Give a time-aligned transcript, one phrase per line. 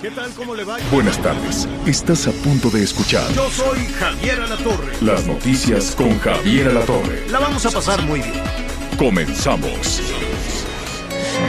[0.00, 0.30] ¿Qué tal?
[0.34, 0.76] ¿Cómo le va?
[0.92, 1.66] Buenas tardes.
[1.84, 4.92] Estás a punto de escuchar Yo soy Javier Alatorre.
[5.00, 7.26] las noticias con Javier Alatorre.
[7.30, 8.42] La vamos a pasar muy bien.
[8.96, 10.00] Comenzamos.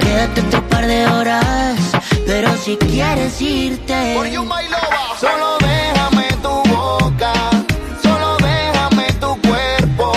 [0.01, 1.77] Quédate otro par de horas,
[2.25, 4.15] pero si quieres irte.
[5.19, 7.33] Solo déjame tu boca,
[8.01, 10.11] solo déjame tu cuerpo.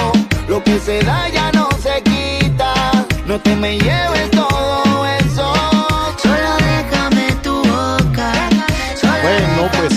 [0.48, 2.72] Lo que se da ya no se quita.
[3.26, 4.51] No te me lleves todo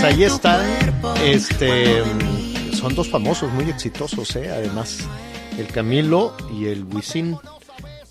[0.05, 0.61] ahí están.
[1.23, 2.71] Este mí.
[2.73, 4.51] son dos famosos muy exitosos, ¿eh?
[4.51, 4.99] además,
[5.57, 7.37] el Camilo y el Wisin.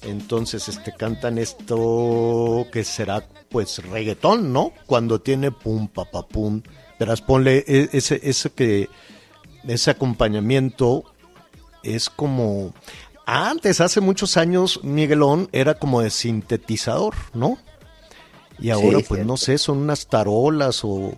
[0.03, 4.73] Entonces, este cantan esto que será pues reggaetón, ¿no?
[4.87, 6.63] Cuando tiene pum pa pa pum.
[6.99, 8.89] Verás, ponle e- ese ese que
[9.67, 11.05] ese acompañamiento
[11.83, 12.75] es como
[13.25, 17.57] antes, hace muchos años, Miguelón era como de sintetizador, ¿no?
[18.59, 19.25] Y ahora, pues cierto.
[19.25, 21.15] no sé, son unas tarolas o.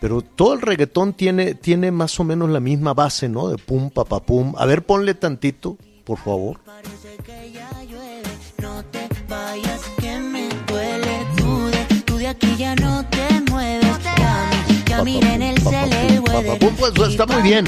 [0.00, 3.48] Pero todo el reggaetón tiene, tiene más o menos la misma base, ¿no?
[3.48, 4.54] De pum, pa, pa, pum.
[4.58, 6.60] A ver, ponle tantito, por favor.
[6.64, 8.22] Parece que ya llueve,
[8.62, 11.26] no te vayas que me duele.
[11.38, 13.86] Tú de, tú de aquí ya no te mueves.
[14.04, 16.58] Ya, mi- ya miré en el cel el weather.
[16.78, 17.66] Pues está muy bien.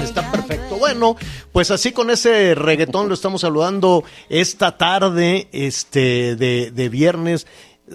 [0.00, 0.76] Está perfecto.
[0.78, 1.16] Bueno,
[1.50, 7.46] pues así con ese reggaetón lo estamos saludando esta tarde, este, de, de viernes.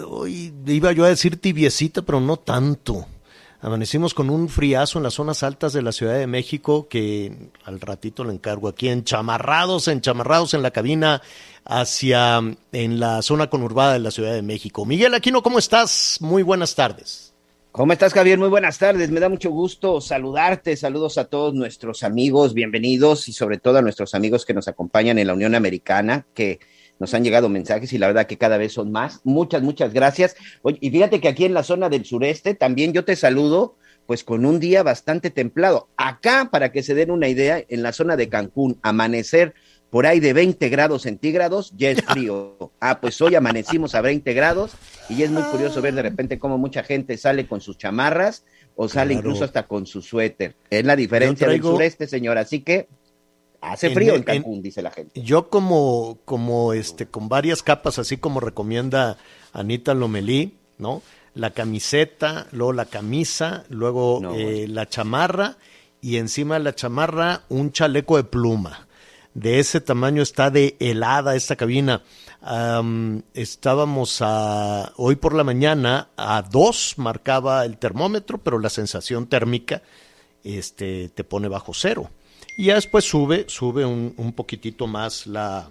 [0.06, 3.06] Hoy iba yo a decir tibiecita, pero no tanto.
[3.59, 7.82] Amanecimos con un friazo en las zonas altas de la Ciudad de México que al
[7.82, 11.23] ratito le encargo aquí enchamarrados, enchamarrados en la cabina
[11.65, 12.39] hacia
[12.71, 14.86] en la zona conurbada de la Ciudad de México.
[14.86, 16.20] Miguel Aquino, ¿cómo estás?
[16.21, 17.33] Muy buenas tardes.
[17.71, 18.37] ¿Cómo estás, Javier?
[18.37, 19.09] Muy buenas tardes.
[19.09, 20.76] Me da mucho gusto saludarte.
[20.77, 25.17] Saludos a todos nuestros amigos, bienvenidos y sobre todo a nuestros amigos que nos acompañan
[25.17, 26.59] en la Unión Americana, que
[26.99, 29.21] nos han llegado mensajes y la verdad que cada vez son más.
[29.23, 30.35] Muchas, muchas gracias.
[30.61, 33.75] Oye, y fíjate que aquí en la zona del sureste también yo te saludo
[34.05, 35.89] pues con un día bastante templado.
[35.97, 39.53] Acá, para que se den una idea, en la zona de Cancún, amanecer
[39.89, 42.71] por ahí de 20 grados centígrados, ya es frío.
[42.80, 44.71] Ah, pues hoy amanecimos a 20 grados
[45.09, 48.43] y es muy curioso ver de repente cómo mucha gente sale con sus chamarras
[48.77, 49.27] o sale Claro.
[49.27, 50.55] incluso hasta con su suéter.
[50.69, 52.37] Es la diferencia traigo- del sureste, señor.
[52.37, 52.87] Así que
[53.62, 55.22] hace En- frío en en- Cancún, dice la gente.
[55.22, 59.18] Yo como, como este, con varias capas, así como recomienda
[59.54, 61.02] Anita Lomelí, ¿no?
[61.34, 65.58] La camiseta, luego la camisa, luego No, eh, la chamarra
[66.02, 68.88] y encima de la chamarra un chaleco de pluma.
[69.34, 72.02] De ese tamaño está de helada esta cabina.
[72.42, 79.28] Am, estábamos a, hoy por la mañana a dos marcaba el termómetro, pero la sensación
[79.28, 79.84] térmica
[80.44, 82.10] este, te pone bajo cero.
[82.60, 85.70] Y ya después sube, sube un, un poquitito más la,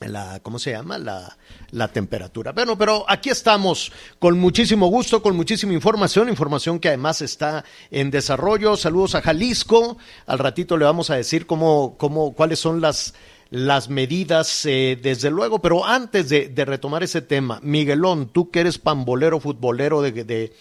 [0.00, 0.98] la, ¿cómo se llama?
[0.98, 1.38] La,
[1.70, 2.52] la temperatura.
[2.52, 8.10] Bueno, pero aquí estamos con muchísimo gusto, con muchísima información, información que además está en
[8.10, 8.76] desarrollo.
[8.76, 9.96] Saludos a Jalisco.
[10.26, 13.14] Al ratito le vamos a decir cómo, cómo, cuáles son las,
[13.48, 15.62] las medidas, eh, desde luego.
[15.62, 20.52] Pero antes de, de retomar ese tema, Miguelón, tú que eres pambolero, futbolero de, de,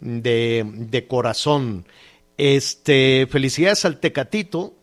[0.00, 1.86] de, de corazón,
[2.36, 4.74] este, felicidades al Tecatito,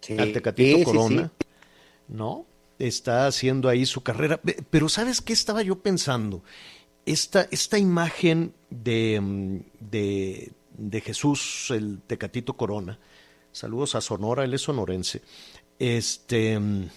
[0.00, 1.32] Sí, al Tecatito sí, Corona.
[1.40, 1.46] sí.
[2.08, 2.46] ¿no?
[2.78, 4.36] Está haciendo ahí su carrera.
[4.40, 6.42] Pe- Pero ¿sabes qué estaba yo pensando?
[7.04, 12.98] Esta, esta imagen de, mm, de, de Jesús, el Tecatito Corona,
[13.52, 15.22] saludos a Sonora, él es sonorense,
[15.78, 16.88] este, mm,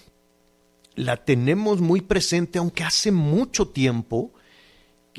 [0.95, 4.33] la tenemos muy presente, aunque hace mucho tiempo,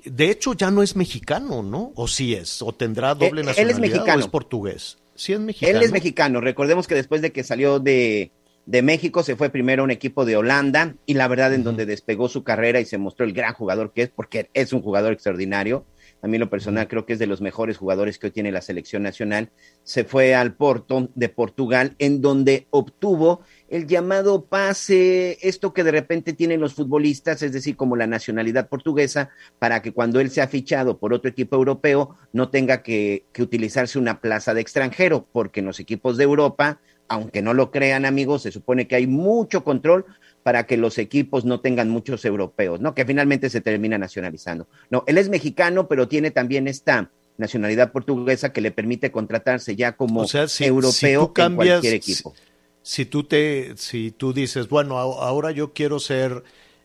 [0.05, 1.93] de hecho ya no es mexicano, ¿no?
[1.97, 4.17] O sí es, o tendrá doble Él- él es nacionalidad mexicano.
[4.17, 4.99] o es portugués.
[5.15, 5.77] Sí es mexicano.
[5.79, 6.41] Él es mexicano.
[6.41, 8.31] Recordemos que después de que salió de,
[8.67, 11.85] de México, se fue primero a un equipo de Holanda y la verdad en donde
[11.87, 15.13] despegó su carrera y se mostró el gran jugador que es, porque es un jugador
[15.13, 15.85] extraordinario.
[16.23, 18.61] A mí lo personal creo que es de los mejores jugadores que hoy tiene la
[18.61, 19.51] selección nacional.
[19.85, 25.93] Se fue al Porto de Portugal, en donde obtuvo el llamado pase, esto que de
[25.93, 30.49] repente tienen los futbolistas, es decir, como la nacionalidad portuguesa, para que cuando él sea
[30.49, 35.61] fichado por otro equipo europeo no tenga que, que utilizarse una plaza de extranjero, porque
[35.61, 39.65] en los equipos de Europa, aunque no lo crean amigos, se supone que hay mucho
[39.65, 40.05] control
[40.43, 42.95] para que los equipos no tengan muchos europeos, ¿no?
[42.95, 44.67] Que finalmente se termina nacionalizando.
[44.91, 49.93] No, él es mexicano, pero tiene también esta nacionalidad portuguesa que le permite contratarse ya
[49.93, 52.35] como O sea, si, europeo si tú en cambias, cualquier equipo.
[52.83, 56.43] Si, si tú te, si tú dices, bueno, ahora yo quiero ser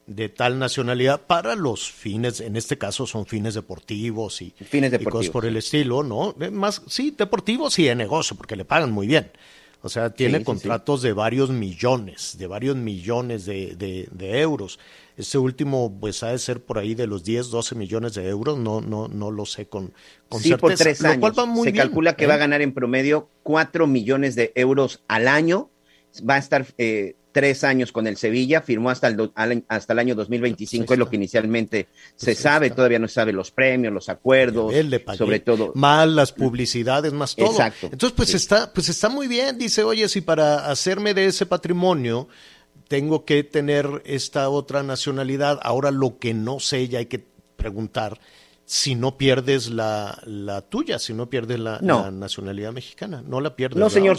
[0.08, 4.92] de tal nacionalidad para los fines, en este caso son fines deportivos y, Fines y
[4.92, 6.36] cosas deportivos, por el estilo, ¿no?
[6.52, 9.32] Más, sí, deportivos y de negocio, porque le pagan muy bien.
[9.82, 10.46] O sea, tiene sí, sí.
[10.46, 14.80] contratos de varios millones, de varios millones de, de- de euros.
[15.18, 18.58] Este último, pues, ha de ser por ahí de los 10, 12 millones de euros,
[18.58, 19.94] no, no, no lo sé con,
[20.28, 20.58] con sí, certeza.
[20.60, 21.20] por tres lo años.
[21.20, 22.28] cual va muy Se bien, calcula que ¿eh?
[22.28, 25.70] va a ganar en promedio cuatro millones de euros al año.
[26.28, 29.34] Va a estar eh, tres años con el Sevilla, firmó hasta el, do-
[29.68, 32.78] hasta el año 2025, Pues ahí es lo que inicialmente se sabe, está.
[32.78, 35.74] todavía no se sabe los premios, los acuerdos, le sobre todo.
[35.76, 37.52] Más las publicidades, más todo.
[37.52, 38.38] Exacto, Entonces, pues sí.
[38.38, 39.58] está, pues está muy bien.
[39.58, 42.30] Dice, oye, si para hacerme de ese patrimonio
[42.88, 47.22] tengo que tener esta otra nacionalidad, ahora lo que no sé, ya hay que
[47.58, 48.18] preguntar
[48.64, 52.04] si no pierdes la, la tuya, si no pierdes la, No.
[52.04, 53.22] la nacionalidad mexicana.
[53.28, 53.78] No la pierdes.
[53.78, 54.18] No, señor.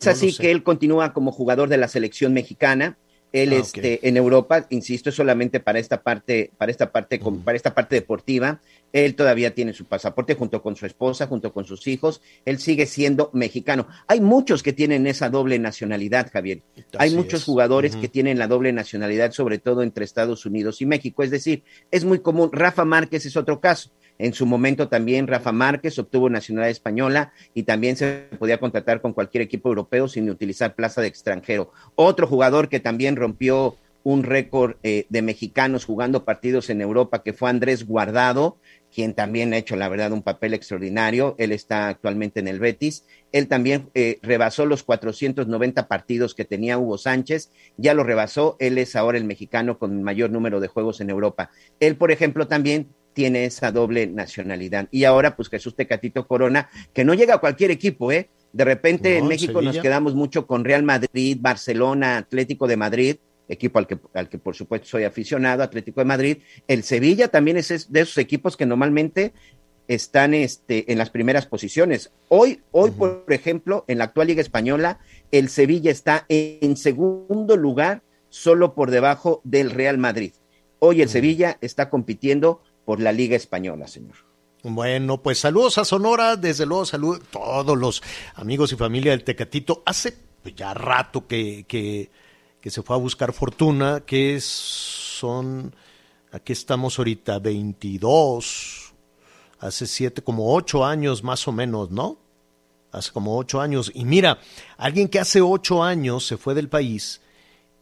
[0.00, 2.96] Es No así que él continúa como jugador de la selección mexicana.
[3.32, 7.56] Él, Ah, este, en Europa, insisto, es solamente para esta parte, para esta parte, para
[7.56, 8.60] esta parte deportiva.
[8.92, 12.22] Él todavía tiene su pasaporte junto con su esposa, junto con sus hijos.
[12.44, 13.86] Él sigue siendo mexicano.
[14.08, 16.62] Hay muchos que tienen esa doble nacionalidad, Javier.
[16.98, 17.46] Hay muchos es.
[17.46, 21.22] jugadores que tienen la doble nacionalidad, sobre todo entre Estados Unidos y México.
[21.22, 21.62] Es decir,
[21.92, 22.50] es muy común.
[22.52, 23.90] Rafa Márquez es otro caso.
[24.20, 29.14] En su momento también Rafa Márquez obtuvo nacionalidad española y también se podía contratar con
[29.14, 31.72] cualquier equipo europeo sin utilizar plaza de extranjero.
[31.94, 37.32] Otro jugador que también rompió un récord eh, de mexicanos jugando partidos en Europa, que
[37.32, 38.58] fue Andrés Guardado,
[38.94, 41.34] quien también ha hecho, la verdad, un papel extraordinario.
[41.38, 43.04] Él está actualmente en el Betis.
[43.32, 48.56] Él también eh, rebasó los 490 partidos que tenía Hugo Sánchez, ya lo rebasó.
[48.58, 51.50] Él es ahora el mexicano con mayor número de juegos en Europa.
[51.78, 54.88] Él, por ejemplo, también tiene esa doble nacionalidad.
[54.90, 58.28] Y ahora, pues Jesús Tecatito Corona, que no llega a cualquier equipo, ¿eh?
[58.52, 63.16] De repente No, en México nos quedamos mucho con Real Madrid, Barcelona, Atlético de Madrid,
[63.48, 66.38] equipo al que, al que por supuesto soy aficionado, Atlético de Madrid.
[66.66, 69.32] El Sevilla también es es de esos equipos que normalmente
[69.90, 72.12] están este, en las primeras posiciones.
[72.28, 75.00] Hoy, hoy por ejemplo, en la actual Liga Española,
[75.32, 80.32] el Sevilla está en segundo lugar, solo por debajo del Real Madrid.
[80.78, 84.16] Hoy el Sevilla está compitiendo por la Liga Española, señor.
[84.64, 88.02] Bueno, pues saludos a Sonora, desde luego saludos a todos los
[88.34, 89.84] amigos y familia del Tecatito.
[89.86, 92.10] Hace pues, ya rato que, que,
[92.68, 95.72] se fue a buscar fortuna, que es- son,
[96.32, 98.92] aquí estamos ahorita, 22,
[99.60, 102.18] hace siete, como ocho años más o menos, ¿no?
[102.90, 103.92] Hace como ocho años.
[103.94, 104.40] Y mira,
[104.78, 107.20] alguien que hace ocho años se fue del país,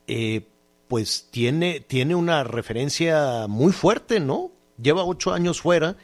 [0.07, 0.47] eh,
[0.87, 4.53] pues tiene, tiene una referencia muy fuerte, ¿no?
[4.81, 5.97] Lleva ocho años fuera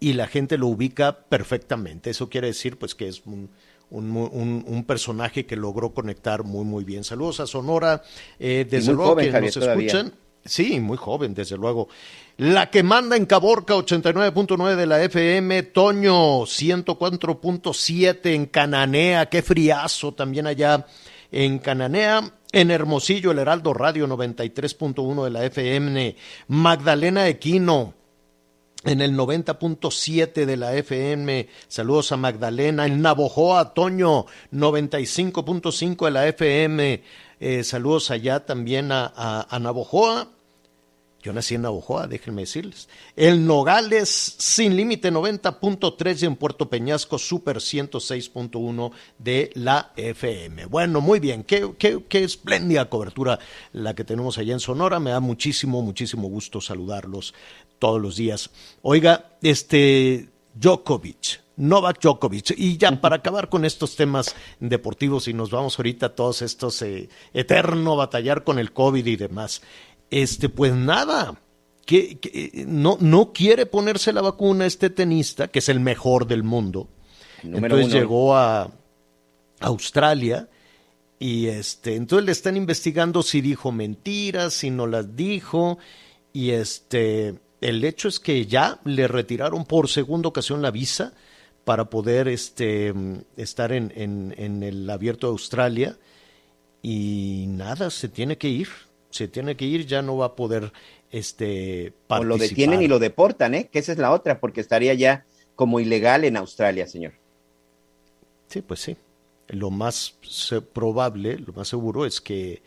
[0.00, 2.10] y la gente lo ubica perfectamente.
[2.10, 3.50] Eso quiere decir, pues, que es un,
[3.90, 7.04] un, un- un personaje que logró conectar muy, muy bien.
[7.04, 8.02] Saludos a Sonora,
[8.38, 9.86] eh, desde luego joven, que nos todavía.
[9.86, 10.14] escuchan.
[10.46, 11.88] Sí, muy joven, desde luego.
[12.36, 20.12] La que manda en Caborca 89.9 de la FM, Toño 104.7 en Cananea, qué friazo
[20.12, 20.86] también allá
[21.32, 22.30] en Cananea.
[22.52, 26.14] En Hermosillo, el Heraldo Radio 93.1 de la FM,
[26.48, 27.94] Magdalena Equino,
[28.84, 31.48] en el 90.7 de la FM.
[31.68, 32.86] Saludos a Magdalena.
[32.86, 37.02] En Navojoa, Toño, 95.5 de la FM.
[37.40, 40.28] Eh, saludos allá también a, a, Navojoa.
[41.22, 42.86] Yo nací en Navojoa, déjenme decirles.
[43.16, 50.66] El Nogales, sin límite 90.3 y en Puerto Peñasco, Super 106.1 de la FM.
[50.66, 53.38] Bueno, muy bien, qué, qué, qué espléndida cobertura
[53.72, 55.00] la que tenemos allá en Sonora.
[55.00, 57.32] Me da muchísimo, muchísimo gusto saludarlos
[57.78, 58.50] todos los días.
[58.82, 62.54] Oiga, este Djokovic, Novak Djokovic.
[62.56, 66.80] Y ya para acabar con estos temas deportivos y nos vamos ahorita a todos estos
[66.82, 69.62] eh, eterno batallar con el COVID y demás.
[70.10, 71.40] Este, pues nada,
[71.86, 76.42] que, que no, no quiere ponerse la vacuna este tenista, que es el mejor del
[76.42, 76.88] mundo.
[77.42, 78.00] Número entonces uno.
[78.00, 78.70] llegó a
[79.60, 80.48] Australia
[81.18, 85.78] y este, entonces le están investigando si dijo mentiras, si no las dijo
[86.32, 91.14] y este, el hecho es que ya le retiraron por segunda ocasión la visa
[91.64, 92.92] para poder este,
[93.36, 95.96] estar en, en, en el abierto de Australia
[96.82, 98.68] y nada, se tiene que ir,
[99.10, 100.72] se tiene que ir, ya no va a poder
[101.10, 102.26] este, O participar.
[102.26, 103.68] lo detienen y lo deportan, ¿eh?
[103.72, 107.14] Que esa es la otra, porque estaría ya como ilegal en Australia, señor.
[108.48, 108.96] Sí, pues sí.
[109.48, 110.14] Lo más
[110.72, 112.62] probable, lo más seguro es que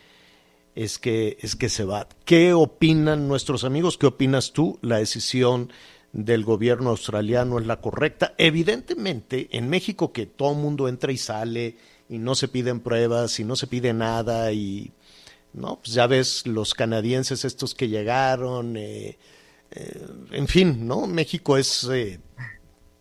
[0.77, 2.07] es que, es que se va.
[2.23, 3.97] ¿Qué opinan nuestros amigos?
[3.97, 4.77] ¿Qué opinas tú?
[4.83, 5.73] La decisión
[6.13, 8.35] del gobierno australiano es la correcta.
[8.37, 13.39] Evidentemente, en México que todo el mundo entra y sale y no se piden pruebas
[13.39, 14.91] y no se pide nada y
[15.51, 19.17] no, pues ya ves los canadienses estos que llegaron, eh,
[19.71, 21.07] eh, en fin, ¿no?
[21.07, 22.19] México es, eh,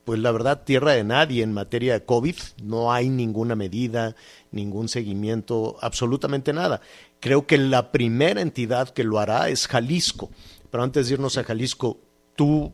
[0.07, 4.17] pues la verdad, tierra de nadie en materia de COVID, no hay ninguna medida,
[4.51, 6.81] ningún seguimiento, absolutamente nada.
[7.27, 10.31] Creo que la primera entidad que lo hará es Jalisco,
[10.71, 11.99] pero antes de irnos a Jalisco,
[12.37, 12.73] tú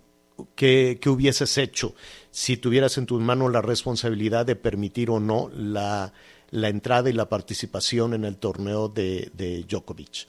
[0.56, 1.94] ¿Qué, ¿Qué, hubieses hecho
[2.30, 6.12] si tuvieras en tus manos la responsabilidad de permitir o no la,
[6.50, 10.28] la entrada y la participación en el torneo de, de Djokovic?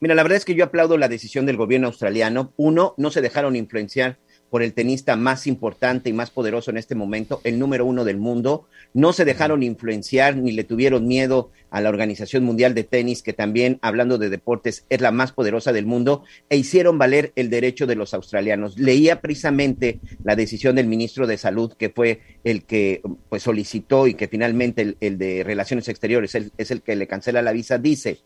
[0.00, 2.52] Mira, la verdad es que yo aplaudo la decisión del gobierno australiano.
[2.56, 4.18] Uno, no se dejaron influenciar
[4.50, 8.16] por el tenista más importante y más poderoso en este momento, el número uno del
[8.16, 8.66] mundo.
[8.94, 13.32] No se dejaron influenciar ni le tuvieron miedo a la Organización Mundial de Tenis, que
[13.32, 17.86] también, hablando de deportes, es la más poderosa del mundo, e hicieron valer el derecho
[17.86, 18.78] de los australianos.
[18.78, 24.14] Leía precisamente la decisión del ministro de Salud, que fue el que pues, solicitó y
[24.14, 28.20] que finalmente el, de Relaciones Exteriores es el que le cancela la visa, dice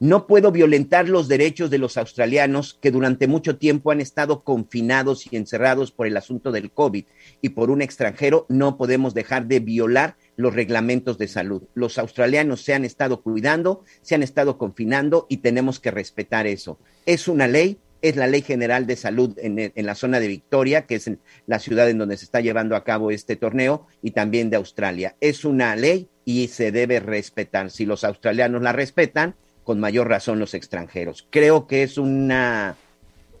[0.00, 5.26] no puedo violentar los derechos de los australianos que durante mucho tiempo han estado confinados
[5.30, 7.04] y encerrados por el asunto del COVID
[7.42, 11.64] y por un extranjero no podemos dejar de violar los reglamentos de salud.
[11.74, 16.78] Los australianos se han estado cuidando, se han estado confinando y tenemos que respetar eso.
[17.04, 20.86] Es una ley, es la Ley General de Salud en, en, la zona de Victoria,
[20.86, 21.10] que es
[21.46, 25.16] la ciudad en donde se está llevando a cabo este torneo, y también de Australia.
[25.20, 27.72] Es una ley y se debe respetar.
[27.72, 29.34] Si los australianos la respetan,
[29.68, 31.26] con mayor razón los extranjeros.
[31.28, 32.78] Creo que es una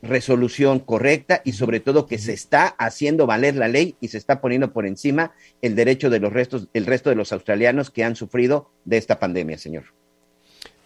[0.02, 4.42] resolución correcta y sobre todo que se está haciendo valer la ley y se está
[4.42, 5.32] poniendo por encima
[5.62, 9.18] el derecho de los restos, el resto de los australianos que han sufrido de esta
[9.18, 9.84] pandemia, señor.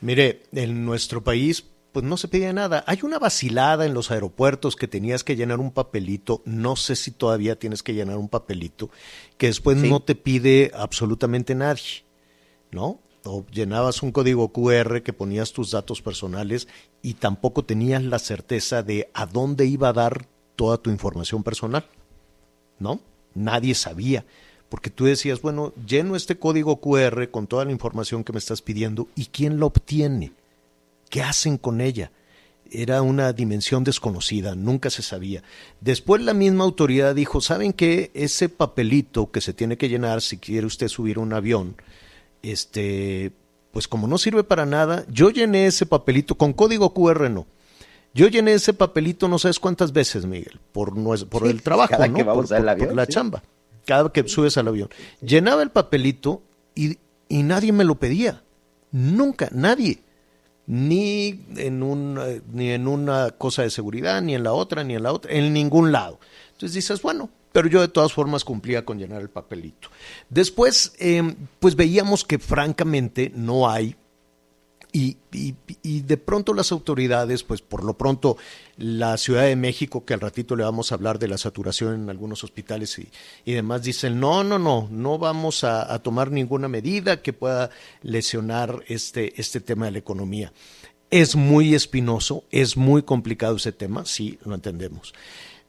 [0.00, 2.84] Mire, en nuestro país pues no se pide nada.
[2.87, 7.11] Hay una vacilada en los aeropuertos que tenías que llenar un papelito, no sé si
[7.11, 8.90] todavía tienes que llenar un papelito,
[9.38, 9.90] que después sí.
[9.90, 12.04] no te pide absolutamente nadie,
[12.70, 13.00] ¿no?
[13.24, 16.68] O llenabas un código QR que ponías tus datos personales
[17.02, 20.26] y tampoco tenías la certeza de a dónde iba a dar
[20.56, 21.86] toda tu información personal.
[22.78, 23.00] ¿No?
[23.34, 24.24] Nadie sabía.
[24.68, 28.62] Porque tú decías, bueno, lleno este código QR con toda la información que me estás
[28.62, 30.32] pidiendo y quién lo obtiene.
[31.10, 32.10] ¿Qué hacen con ella?
[32.70, 35.42] Era una dimensión desconocida, nunca se sabía.
[35.82, 38.10] Después la misma autoridad dijo, ¿saben qué?
[38.14, 41.76] Ese papelito que se tiene que llenar si quiere usted subir un avión,
[42.42, 43.32] este,
[43.72, 47.46] pues como no sirve para nada, yo llené ese papelito con código QR no.
[48.14, 50.92] Yo llené ese papelito no sabes cuántas veces, Miguel, por,
[51.28, 52.14] por el trabajo, cada ¿no?
[52.14, 53.12] Que vamos por, al avión, por la sí.
[53.12, 53.42] chamba,
[53.87, 54.90] cada que subes al avión.
[55.22, 56.42] Llenaba el papelito
[56.75, 58.42] y, y nadie me lo pedía.
[58.90, 60.00] Nunca, nadie.
[60.66, 62.20] Ni en, un,
[62.52, 65.52] ni en una cosa de seguridad, ni en la otra, ni en la otra, en
[65.52, 66.20] ningún lado.
[66.52, 69.88] Entonces dices, bueno, pero yo de todas formas cumplía con llenar el papelito.
[70.28, 73.97] Después, eh, pues veíamos que francamente no hay,
[74.92, 75.16] y,
[76.02, 78.37] de pronto las autoridades, pues por lo pronto
[78.76, 82.11] la Ciudad de México, que al ratito le vamos a hablar de la saturación en
[82.11, 83.09] algunos hospitales y,
[83.47, 87.71] y demás, dicen, no, no, no, no vamos a, a, tomar ninguna medida que pueda
[88.02, 90.52] lesionar este, este tema de la economía.
[91.11, 95.14] Es muy espinoso, es muy complicado ese tema, sí, lo entendemos.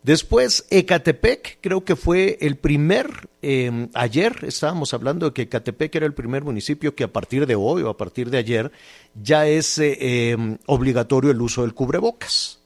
[0.04, 6.06] Después, Ecatepec, creo que fue el primer, eh, ayer estábamos hablando de que Ecatepec era
[6.06, 8.72] el primer municipio que a partir de hoy o a partir de ayer
[9.16, 12.60] ya es eh, eh, obligatorio el uso del cubrebocas.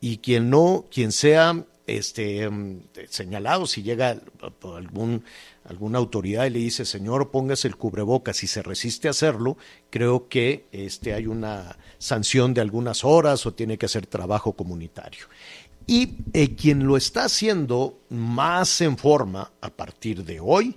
[0.00, 2.48] Y quien no, quien sea este,
[3.08, 4.16] señalado, si llega
[4.62, 5.24] algún,
[5.64, 9.56] alguna autoridad y le dice, señor, póngase el cubrebocas y se resiste a hacerlo,
[9.90, 15.26] creo que este, hay una sanción de algunas horas o tiene que hacer trabajo comunitario.
[15.90, 20.76] Y eh, quien lo está haciendo más en forma a partir de hoy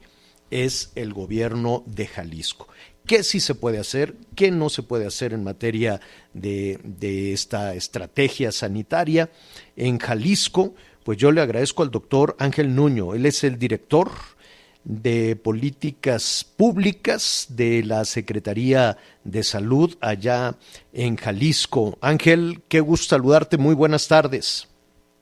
[0.50, 2.70] es el gobierno de Jalisco.
[3.06, 4.15] ¿Qué sí se puede hacer?
[4.36, 6.00] ¿Qué no se puede hacer en materia
[6.34, 9.30] de, de esta estrategia sanitaria?
[9.75, 13.13] En Jalisco, pues yo le agradezco al doctor Ángel Nuño.
[13.13, 14.12] Él es el director
[14.86, 20.56] de políticas públicas de la Secretaría de Salud allá
[20.94, 21.98] en Jalisco.
[22.00, 23.58] Ángel, qué gusto saludarte.
[23.58, 24.71] Muy buenas tardes.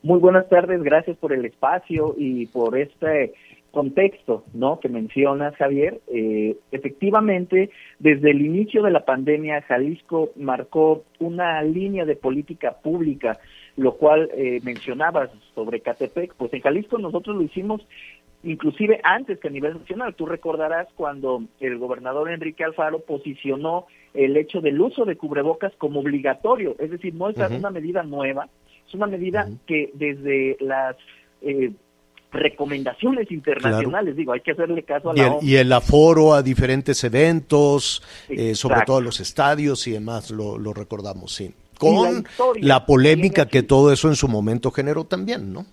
[0.01, 3.33] Muy buenas tardes, gracias por el espacio y por este
[3.71, 4.79] contexto, ¿no?
[4.79, 5.99] Que mencionas, Javier.
[6.07, 13.39] Eh, efectivamente, desde el inicio de la pandemia, Jalisco marcó una línea de política pública,
[13.75, 16.33] lo cual eh, mencionabas sobre Catepec.
[16.35, 17.85] Pues en Jalisco nosotros lo hicimos
[18.41, 20.15] inclusive antes que a nivel nacional.
[20.15, 25.99] Tú recordarás cuando el gobernador Enrique Alfaro posicionó el hecho del uso de cubrebocas como
[25.99, 28.47] obligatorio, es decir, no es una medida nueva,
[28.89, 30.95] es una medida que desde las
[31.41, 31.71] eh,
[32.31, 35.43] recomendaciones internacionales, digo, hay que hacerle caso a y la el, OMS.
[35.43, 40.57] y el aforo a diferentes eventos, eh, sobre todo a los estadios y demás, lo,
[40.57, 41.45] lo recordamos, sí.
[41.45, 45.65] la Con historia la polémica que todo eso en su momento generó también, ¿no?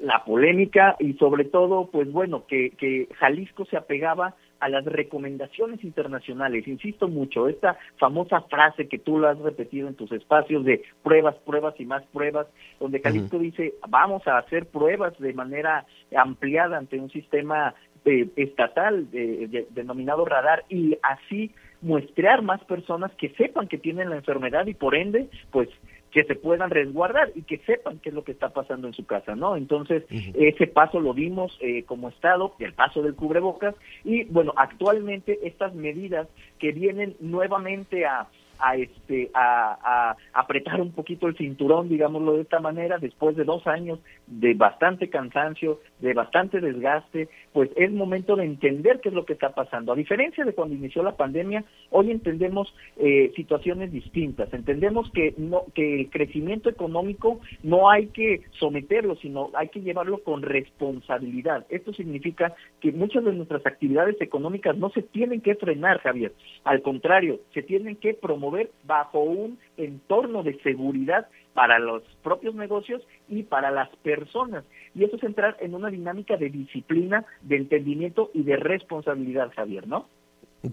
[0.00, 5.82] la polémica y sobre todo, pues bueno, que, que Jalisco se apegaba a las recomendaciones
[5.82, 6.68] internacionales.
[6.68, 11.34] Insisto mucho, esta famosa frase que tú lo has repetido en tus espacios de pruebas,
[11.44, 12.46] pruebas y más pruebas,
[12.78, 15.84] donde Jalisco dice, vamos a hacer pruebas de manera
[16.16, 21.50] ampliada ante un sistema eh, estatal de- denominado radar y así
[21.80, 25.68] muestrear más personas que sepan que tienen la enfermedad y por ende, pues
[26.12, 29.06] que se puedan resguardar y que sepan qué es lo que está pasando en su
[29.06, 29.56] casa, ¿no?
[29.56, 30.04] Entonces,
[30.34, 35.74] ese paso lo dimos eh, como Estado, el paso del cubrebocas, y bueno, actualmente estas
[35.74, 36.28] medidas
[36.58, 38.28] que vienen nuevamente a
[38.62, 43.66] a este a, apretar un poquito el cinturón digámoslo de esta manera después de dos
[43.66, 49.26] años de bastante cansancio de bastante desgaste pues es momento de entender qué es lo
[49.26, 49.92] que está pasando.
[49.92, 54.52] A diferencia de cuando inició la pandemia hoy entendemos eh, situaciones distintas.
[54.54, 60.22] Entendemos que no que el crecimiento económico no hay que someterlo sino hay que llevarlo
[60.22, 61.66] con responsabilidad.
[61.68, 66.32] Esto significa que muchas de nuestras actividades económicas no se tienen que frenar Javier.
[66.64, 68.51] Al contrario se tienen que promover
[68.84, 74.64] bajo un entorno de seguridad para los propios negocios y para las personas.
[74.94, 79.86] Y eso es entrar en una dinámica de disciplina, de entendimiento y de responsabilidad, Javier,
[79.86, 80.06] ¿no?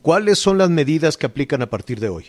[0.02, 2.26] ¿Cuáles son las medidas que aplican a partir de hoy?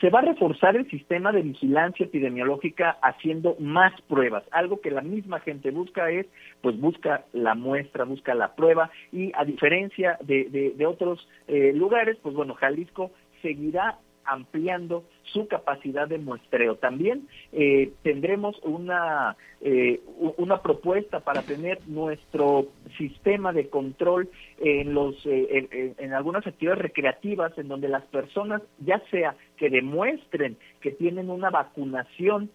[0.00, 4.44] Se va a reforzar el sistema de vigilancia epidemiológica haciendo más pruebas.
[4.50, 6.26] Algo que la misma gente busca es,
[6.62, 11.72] pues busca la muestra, busca la prueba y a diferencia de, de, de otros eh,
[11.74, 13.10] lugares, pues bueno, Jalisco
[13.42, 16.76] seguirá ampliando su capacidad de muestreo.
[16.76, 20.00] También eh, tendremos una, eh,
[20.36, 22.66] una propuesta para tener nuestro
[22.98, 28.62] sistema de control en, los, eh, en- en algunas actividades recreativas en donde las personas,
[28.84, 32.50] ya sea que demuestren que tienen una vacunación,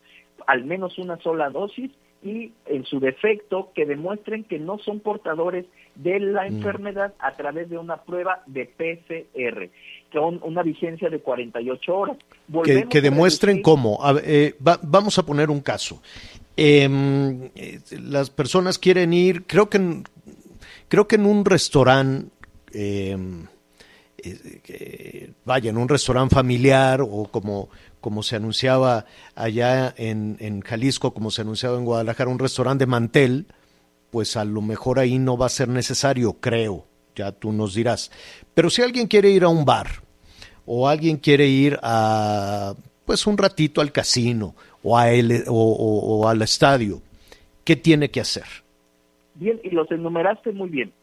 [0.45, 1.91] al menos una sola dosis,
[2.27, 7.69] y en su defecto que demuestren que no son portadores de la enfermedad a través
[7.69, 9.69] de una prueba de PCR,
[10.11, 12.17] con una vigencia de 48 horas.
[12.17, 13.99] Que, Volvemos que a demuestren cómo.
[14.03, 16.01] A eh, va- vamos a poner un caso.
[16.55, 20.03] Em, eh, las personas quieren ir, creo que en,
[20.87, 22.29] creo que en un restaurante,
[22.73, 23.45] em,
[24.23, 27.69] eh, vaya, en un restaurante familiar o como,
[28.01, 29.05] como se anunciaba
[29.35, 33.47] allá en, en Jalisco, como se anunciaba en Guadalajara, un restaurante mantel,
[34.11, 38.11] pues a lo mejor ahí no va a ser necesario, creo, ya tú nos dirás.
[38.53, 39.87] Pero si alguien quiere ir a un bar
[40.65, 42.73] o alguien quiere ir a,
[43.05, 47.01] pues un ratito al casino o, a el- o- o al estadio,
[47.63, 48.45] ¿qué tiene que hacer?
[49.35, 50.93] Bien, y los enumeraste muy bien.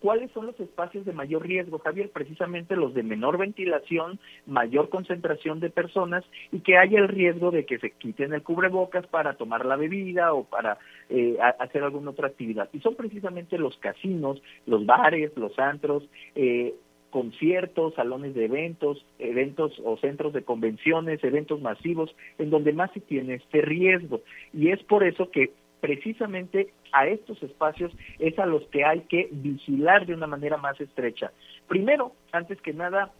[0.00, 2.10] ¿Cuáles son los espacios de mayor riesgo, Javier?
[2.10, 7.66] Precisamente los de menor ventilación, mayor concentración de personas y que haya el riesgo de
[7.66, 10.78] que se quiten el cubrebocas para tomar la bebida o para
[11.10, 12.70] eh, hacer alguna otra actividad.
[12.72, 16.02] Y son precisamente los casinos, los bares, los antros,
[16.34, 16.74] eh,
[17.10, 23.00] conciertos, salones de eventos, eventos o centros de convenciones, eventos masivos, en donde más se
[23.00, 24.22] tiene este riesgo.
[24.54, 29.28] Y es por eso que precisamente a estos espacios es a los que hay que
[29.30, 31.32] vigilar de una manera más estrecha.
[31.68, 33.12] Primero, antes que nada,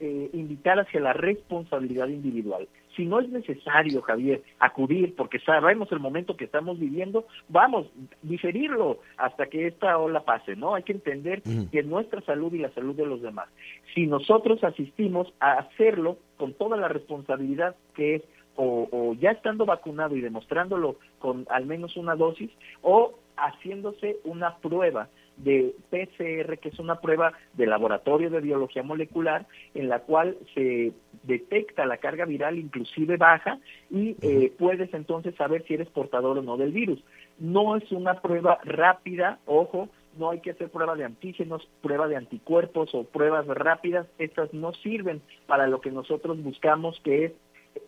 [0.00, 2.68] eh, invitar hacia la responsabilidad individual.
[2.96, 7.86] Si no es necesario, Javier, acudir porque sabemos el momento que estamos viviendo, vamos,
[8.22, 10.74] diferirlo hasta que esta ola pase, ¿no?
[10.74, 13.48] Hay que entender que es nuestra salud y la salud de los demás.
[13.94, 18.22] Si nosotros asistimos a hacerlo con toda la responsabilidad que es
[18.56, 22.50] o, o ya estando vacunado y demostrándolo con al menos una dosis
[22.82, 29.46] o haciéndose una prueba de PCR, que es una prueba de laboratorio de biología molecular,
[29.74, 30.92] en la cual se
[31.24, 33.58] detecta la carga viral inclusive baja
[33.90, 37.02] y eh, puedes entonces saber si eres portador o no del virus.
[37.38, 42.16] No es una prueba rápida, ojo, no hay que hacer prueba de antígenos, prueba de
[42.16, 47.32] anticuerpos o pruebas rápidas, estas no sirven para lo que nosotros buscamos, que es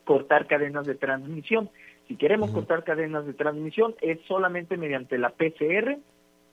[0.05, 1.71] cortar cadenas de transmisión.
[2.09, 5.99] Si queremos cortar cadenas de transmisión es solamente mediante la PCR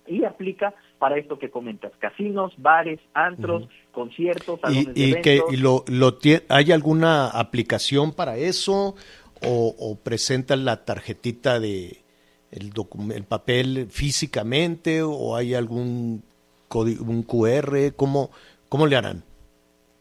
[0.08, 5.42] y aplica para esto que comentas, casinos, bares, antros, conciertos, ¿Y, salones de y que
[5.50, 6.18] y lo, lo
[6.50, 8.96] hay alguna aplicación para eso
[9.42, 12.04] o, o presentan la tarjetita de
[12.52, 12.72] el,
[13.14, 16.24] el papel físicamente o hay algún
[16.68, 17.94] código, un QR?
[17.96, 18.32] ¿Cómo,
[18.70, 19.24] ¿Cómo le harán?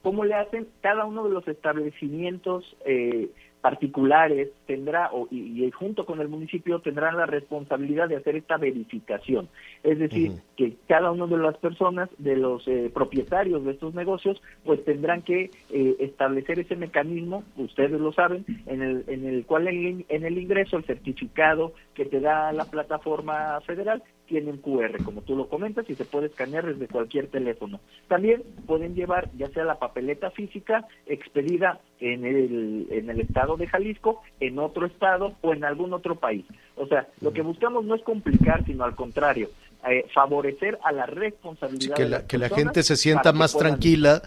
[0.03, 0.67] ¿Cómo le hacen?
[0.81, 3.31] Cada uno de los establecimientos eh,
[3.63, 9.49] particulares tendrá, o, y, junto con el municipio, tendrán la responsabilidad de hacer esta verificación.
[9.85, 14.43] Es decir, que cada una de las personas, de los eh, propietarios de estos negocios,
[14.65, 19.69] pues tendrán que eh, establecer ese mecanismo, ustedes lo saben, en el, en el cual
[19.69, 25.23] en, en el ingreso, el certificado que te da la plataforma federal, tienen QR, como
[25.23, 27.81] tú lo comentas, y se puede escanear desde cualquier teléfono.
[28.09, 33.67] También pueden llevar ya sea la papeleta física expedida en el, en el estado de
[33.67, 36.47] Jalisco, en otro estado o en algún otro país.
[36.77, 39.51] O sea, lo que buscamos no es complicar, sino al contrario,
[39.89, 41.97] eh, favorecer a la responsabilidad.
[41.97, 44.23] que, la, que la gente se sienta más tranquila,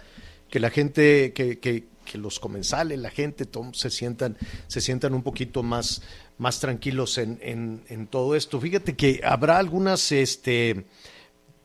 [0.49, 5.23] que la gente, que, que, que los comensales, la gente se sientan, se sientan un
[5.23, 6.01] poquito más,
[6.37, 8.59] más tranquilos en, en, todo esto.
[8.59, 10.85] Fíjate que habrá algunas, este,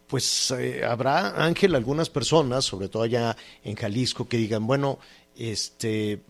[0.06, 4.98] pues eh, habrá, Ángel, algunas personas, sobre todo allá en Jalisco, que digan, bueno,
[5.36, 6.22] este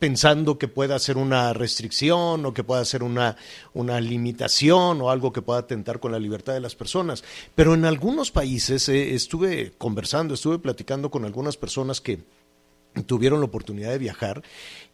[0.00, 3.36] pensando que pueda ser una restricción o que pueda ser una,
[3.74, 7.22] una limitación o algo que pueda atentar con la libertad de las personas.
[7.54, 12.18] Pero en algunos países eh, estuve conversando, estuve platicando con algunas personas que
[13.06, 14.42] tuvieron la oportunidad de viajar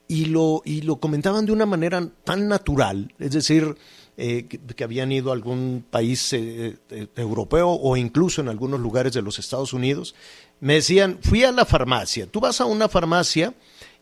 [0.08, 3.76] y lo, y lo comentaban de una manera tan natural, es decir,
[4.16, 9.12] eh, que, habían ido a algún país eh, eh, europeo o incluso en algunos lugares
[9.12, 10.14] de los Estados Unidos,
[10.60, 13.52] me decían, fui a la farmacia, tú vas a una farmacia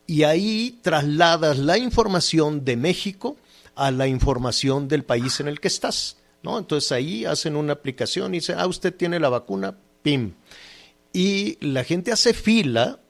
[0.06, 3.36] y ahí trasladas la información de México
[3.74, 6.58] a la información del país en el que estás, ¿no?
[6.58, 10.34] Entonces ahí hacen una aplicación y dicen, ah, usted tiene la vacuna, pim.
[11.12, 13.00] Y la gente hace fila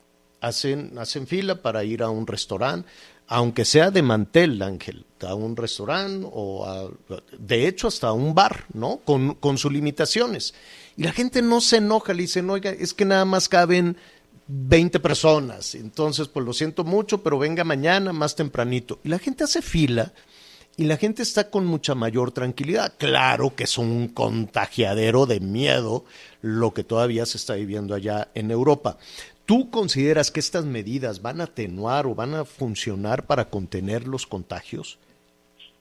[0.47, 2.89] hacen, hacen fila para ir a un restaurante,
[3.27, 6.91] aunque sea de mantel, Ángel, a un restaurante o
[7.39, 9.01] de hecho hasta a un bar, ¿no?
[9.05, 10.55] Con, con sus limitaciones.
[10.97, 13.97] Y la gente no se enoja, le dicen, oiga, es que nada más caben
[14.47, 19.01] 20 personas, entonces pues lo siento mucho, pero venga mañana más tempranito.
[19.03, 20.13] Y la gente hace fila
[20.77, 22.95] y la gente está con mucha mayor tranquilidad.
[22.99, 26.05] Claro que es un contagiadero de miedo
[26.43, 28.99] lo que todavía se está viviendo allá en Europa.
[29.47, 34.27] ¿Tú consideras que estas medidas van a atenuar o van a funcionar para contener los
[34.27, 34.99] contagios?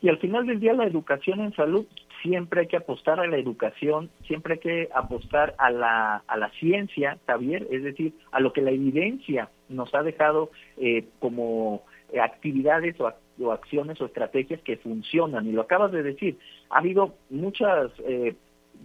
[0.01, 1.85] Y al final del día la educación en salud
[2.21, 6.49] siempre hay que apostar a la educación, siempre hay que apostar a la, a la
[6.51, 11.83] ciencia, Javier, es decir, a lo que la evidencia nos ha dejado eh, como
[12.21, 15.47] actividades o, acciones o estrategias que funcionan.
[15.47, 16.37] Y lo acabas de decir,
[16.69, 18.35] ha habido muchas eh,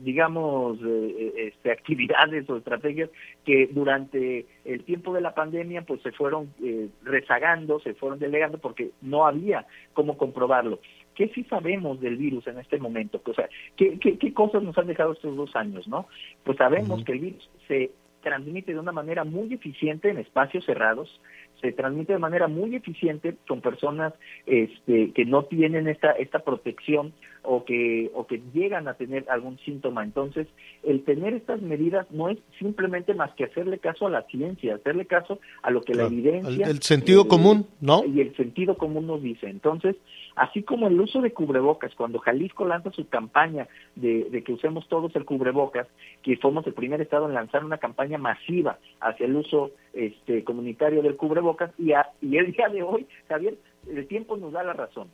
[0.02, 3.11] digamos, eh, eh, este, actividades o estrategias
[3.44, 8.58] que durante el tiempo de la pandemia pues se fueron eh, rezagando, se fueron delegando
[8.58, 10.80] porque no había cómo comprobarlo.
[11.14, 13.20] ¿Qué sí sabemos del virus en este momento?
[13.24, 16.06] O sea, ¿qué, qué, cosas nos han dejado estos dos años, no?
[16.44, 17.90] Pues sabemos que el virus se
[18.22, 21.20] transmite de una manera muy eficiente en espacios cerrados,
[21.61, 24.12] se transmite de manera muy eficiente con personas
[24.46, 27.12] este, que no tienen esta, esta protección
[27.50, 30.04] o que, o que llegan a tener algún síntoma.
[30.04, 30.46] Entonces,
[30.82, 35.06] el tener estas medidas no es simplemente más que hacerle caso a la ciencia, hacerle
[35.06, 36.66] caso a lo que la evidencia...
[36.68, 38.04] El, sentido eh, común, ¿no?
[38.04, 39.48] Y el sentido común nos dice.
[39.48, 39.96] Entonces,
[40.37, 44.87] así como el uso de cubrebocas, cuando Jalisco lanza su campaña de, de que usemos
[44.87, 45.87] todos el cubrebocas,
[46.22, 51.00] que fuimos el primer estado en lanzar una campaña masiva hacia el uso este, comunitario
[51.00, 53.56] del cubrebocas, y, y el día de hoy, Javier,
[53.90, 55.08] el tiempo nos da la razón.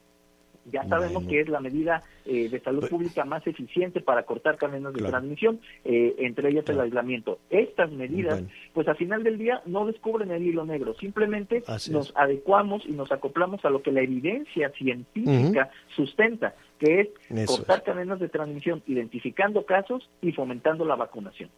[0.65, 4.93] Ya sabemos que es la medida eh, de salud pública más eficiente para cortar caminos
[4.93, 7.39] de transmisión, eh, entre ellas el aislamiento.
[7.51, 12.83] Estas medidas, pues al final del día no descubren el hilo negro, simplemente nos adecuamos
[12.85, 18.29] y nos acoplamos a lo que la evidencia científica sustenta, que es cortar caminos de
[18.29, 21.49] transmisión, identificando casos y fomentando la vacunación.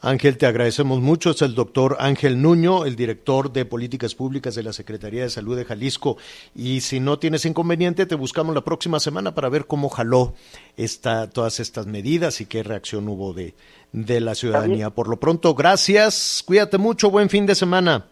[0.00, 1.30] Ángel, te agradecemos mucho.
[1.30, 5.56] Es el doctor Ángel Nuño, el director de Políticas Públicas de la Secretaría de Salud
[5.56, 6.16] de Jalisco.
[6.54, 10.34] Y si no tienes inconveniente, te buscamos la próxima semana para ver cómo jaló
[10.76, 13.54] esta, todas estas medidas y qué reacción hubo de,
[13.92, 14.90] de la ciudadanía.
[14.90, 16.42] Por lo pronto, gracias.
[16.46, 17.10] Cuídate mucho.
[17.10, 18.06] Buen fin de semana.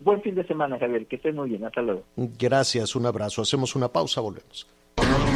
[0.00, 1.06] Buen fin de semana, Javier.
[1.06, 1.64] Que estés muy bien.
[1.64, 2.02] Hasta luego.
[2.16, 2.96] Gracias.
[2.96, 3.42] Un abrazo.
[3.42, 4.20] Hacemos una pausa.
[4.20, 4.66] Volvemos.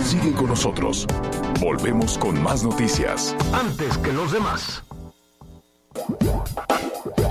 [0.02, 1.06] Sigue con nosotros.
[1.60, 3.36] Volvemos con más noticias.
[3.52, 4.82] Antes que los demás.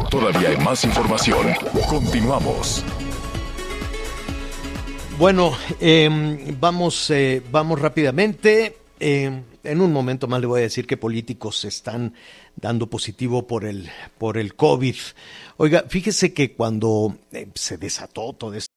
[0.10, 1.48] Todavía hay más información.
[1.90, 2.84] Continuamos.
[5.18, 8.78] Bueno, em, vamos, eh, vamos rápidamente.
[9.00, 12.14] Em, en un momento más le voy a decir que políticos están
[12.56, 14.96] dando positivo por el, por el COVID.
[15.58, 18.77] Oiga, fíjese que cuando eh, se desató todo esto.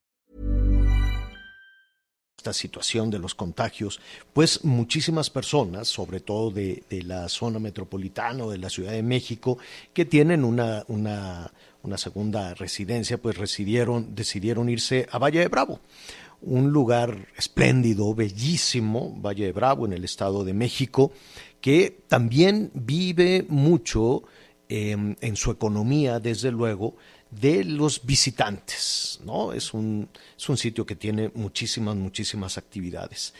[2.41, 3.99] Esta situación de los contagios,
[4.33, 9.59] pues muchísimas personas, sobre todo de, la zona metropolitana o de la Ciudad de México,
[9.93, 11.51] que tienen una, una,
[11.97, 15.81] segunda residencia, pues residieron, decidieron irse a Valle de Bravo,
[16.41, 21.11] un lugar espléndido, bellísimo, Valle de Bravo, en el Estado de México,
[21.61, 24.23] que también vive mucho
[24.67, 26.95] eh, en su economía, desde luego,
[27.31, 29.53] de los visitantes, ¿no?
[29.53, 33.33] Es un, es un sitio que tiene muchísimas, muchísimas actividades.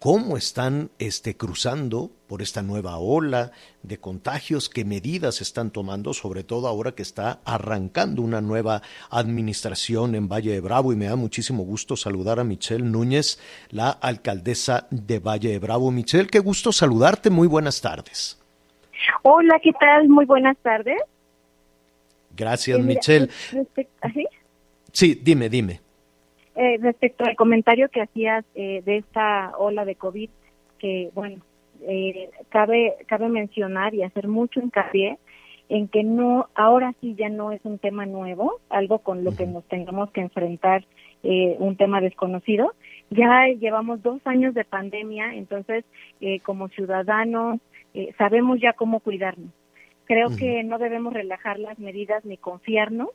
[0.00, 3.50] ¿Cómo están este, cruzando por esta nueva ola
[3.82, 4.68] de contagios?
[4.68, 6.14] ¿Qué medidas están tomando?
[6.14, 8.80] Sobre todo ahora que está arrancando una nueva
[9.10, 10.92] administración en Valle de Bravo.
[10.92, 15.90] Y me da muchísimo gusto saludar a Michelle Núñez, la alcaldesa de Valle de Bravo.
[15.90, 17.28] Michelle, qué gusto saludarte.
[17.28, 18.40] Muy buenas tardes.
[19.22, 20.08] Hola, ¿qué tal?
[20.08, 21.02] Muy buenas tardes.
[22.38, 23.26] Gracias, Eh, mira, Michelle.
[23.52, 24.26] respect- ¿así?
[24.92, 25.80] Sí, dime, dime.
[26.54, 30.30] Eh, respecto al comentario que hacías eh, de esta ola de COVID,
[30.78, 31.36] que bueno,
[31.82, 35.18] eh, cabe cabe mencionar y hacer mucho hincapié
[35.68, 39.46] en que no, ahora sí ya no es un tema nuevo, algo con lo que
[39.46, 40.84] nos tengamos que enfrentar,
[41.22, 42.72] eh, un tema desconocido.
[43.10, 45.84] Ya llevamos dos años de pandemia, entonces
[46.20, 47.60] eh, como ciudadanos
[47.94, 49.50] eh, sabemos ya cómo cuidarnos.
[50.08, 53.10] Creo que no debemos relajar las medidas ni confiarnos.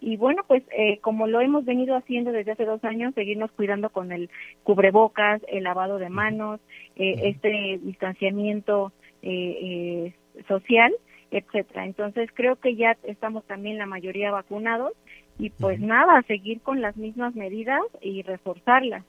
[0.00, 3.90] Y bueno, pues eh, como lo hemos venido haciendo desde hace dos años, seguirnos cuidando
[3.90, 4.30] con el
[4.62, 6.60] cubrebocas, el lavado de manos,
[6.94, 10.94] eh, este distanciamiento eh, eh, social,
[11.32, 11.84] etcétera.
[11.84, 14.92] Entonces creo que ya estamos también la mayoría vacunados
[15.40, 19.04] y pues nada, seguir con las mismas medidas y reforzarlas.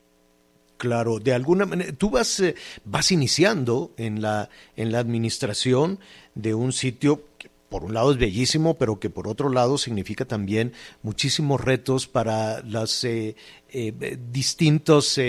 [0.77, 5.99] Claro, de alguna manera, tú vas, eh, vas iniciando en la, en la administración
[6.35, 10.25] de un sitio que por un lado es bellísimo, pero que por otro lado significa
[10.25, 13.35] también muchísimos retos para las eh,
[13.69, 15.19] eh, eh, distintos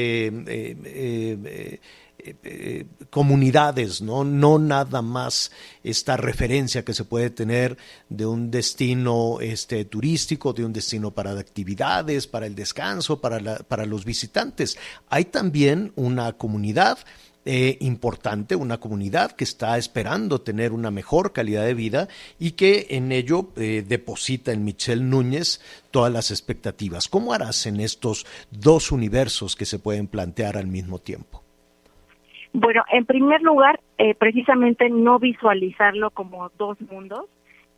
[2.19, 4.25] eh, eh, comunidades, ¿no?
[4.25, 5.51] No nada más
[5.85, 7.77] esta referencia que se puede tener
[8.09, 13.59] de un destino este, turístico, de un destino para actividades, para el descanso, para, la-
[13.59, 14.77] para los visitantes.
[15.09, 16.99] Hay también una comunidad
[17.45, 22.89] eh, importante, una comunidad que está esperando tener una mejor calidad de vida y que
[22.91, 27.09] en ello deposita en Michelle Núñez todas las expectativas.
[27.09, 31.48] ¿Cómo harás en estos dos universos que se pueden plantear al mismo tiempo?
[32.53, 37.27] Bueno, en primer lugar, eh, precisamente no visualizarlo como dos mundos,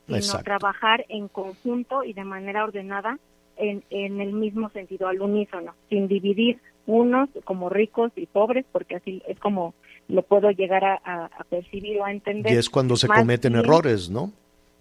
[0.05, 0.45] sino Exacto.
[0.45, 3.17] trabajar en conjunto y de manera ordenada
[3.57, 8.95] en, en el mismo sentido, al unísono, sin dividir unos como ricos y pobres, porque
[8.95, 9.73] así es como
[10.07, 12.51] lo puedo llegar a, a- a percibir o a entender.
[12.51, 14.31] Y es cuando se Más cometen bien- errores, ¿no?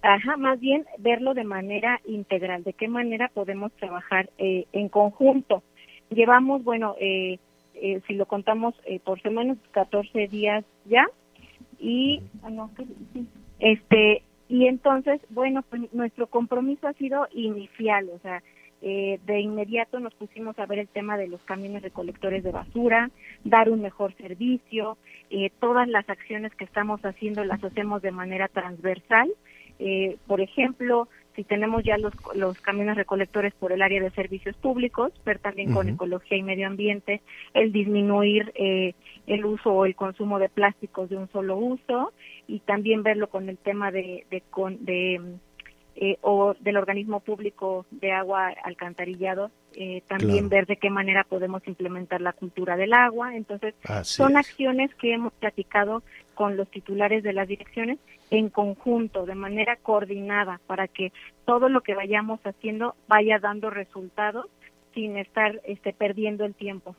[0.02, 5.62] Ajá, más bien verlo de manera integral, de qué manera podemos trabajar eh, en conjunto.
[6.08, 7.38] Llevamos, bueno, eh,
[7.80, 11.06] eh, si lo contamos eh, por semanas, 14 días ya,
[11.78, 12.68] y, ah,
[13.58, 18.42] este, y entonces, bueno, pues nuestro compromiso ha sido inicial, o sea,
[18.82, 23.10] eh, de inmediato nos pusimos a ver el tema de los camiones recolectores de basura,
[23.44, 24.96] dar un mejor servicio,
[25.28, 29.30] eh, todas las acciones que estamos haciendo las hacemos de manera transversal.
[29.78, 34.56] Eh, por ejemplo, si tenemos ya los, los camiones recolectores por el área de servicios
[34.56, 37.22] públicos, ver también con ecología y medio ambiente,
[37.54, 38.94] el disminuir eh,
[39.26, 42.12] el uso o el consumo de plásticos de un solo uso
[42.48, 45.20] y también verlo con el tema de, de, con- de
[45.96, 50.48] eh, o del organismo público de agua alcantarillado, eh, también Claro.
[50.48, 53.36] ver de qué manera podemos implementar la cultura del agua.
[53.36, 54.38] Entonces, Así son es.
[54.48, 56.02] acciones que hemos platicado
[56.40, 57.98] con los titulares de las direcciones
[58.30, 61.12] en conjunto, de manera coordinada, para que
[61.44, 64.46] todo lo que vayamos haciendo vaya dando resultados
[64.94, 66.96] sin estar este, perdiendo el tiempo.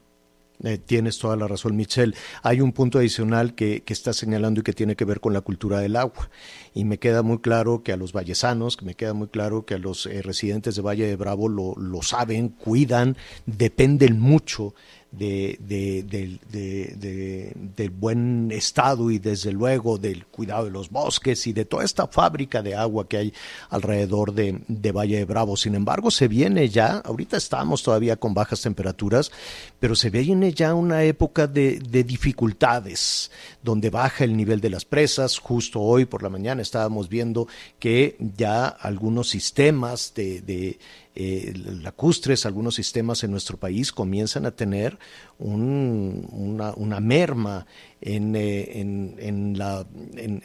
[0.63, 2.13] Eh, tienes toda la razón, Michelle.
[2.43, 5.41] Hay un punto adicional que, que está señalando y que tiene que ver con la
[5.41, 6.29] cultura del agua.
[6.75, 9.73] Y me queda muy claro que a los vallesanos, que me queda muy claro que
[9.73, 14.75] a los eh, residentes de Valle de Bravo lo, lo saben, cuidan, dependen mucho
[15.11, 20.89] de, de- del- de- de- del buen estado y desde luego del cuidado de los
[20.89, 23.33] bosques y de toda esta fábrica de agua que hay
[23.69, 25.57] alrededor de, Valle de Bravo.
[25.57, 29.31] Sin embargo, se viene ya, ahorita estamos todavía con bajas temperaturas,
[29.79, 34.85] pero se viene ya una época de, de dificultades, donde baja el nivel de las
[34.85, 35.37] presas.
[35.39, 37.47] Justo hoy por la mañana estábamos viendo
[37.79, 40.79] que ya algunos sistemas de
[41.15, 44.97] eh, lacustres, algunos sistemas en nuestro país comienzan a tener
[45.39, 47.65] un- una, una merma
[47.99, 50.41] en, eh, en, en la, en,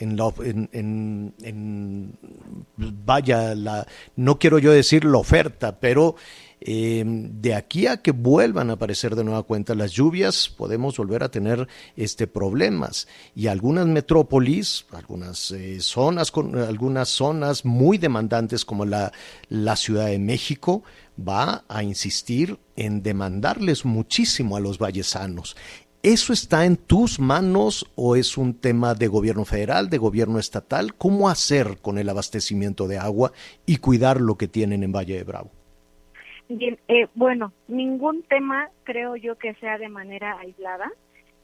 [1.42, 2.12] en
[2.76, 6.16] vaya, la, no quiero yo decir la oferta, pero
[6.60, 11.22] eh, de aquí a que vuelvan a aparecer de nueva cuenta las lluvias, podemos volver
[11.22, 13.08] a tener este problemas.
[13.34, 19.12] Y algunas metrópolis, algunas eh, zonas con algunas zonas muy demandantes como la,
[19.48, 20.82] la Ciudad de México,
[21.16, 25.56] va a insistir en demandarles muchísimo a los vallesanos.
[26.02, 30.94] ¿Eso está en tus manos o es un tema de gobierno federal, de gobierno estatal?
[30.94, 33.32] ¿Cómo hacer con el abastecimiento de agua
[33.66, 35.50] y cuidar lo que tienen en Valle de Bravo?
[36.48, 40.90] Bien, eh, bueno, ningún tema creo yo que sea de manera aislada.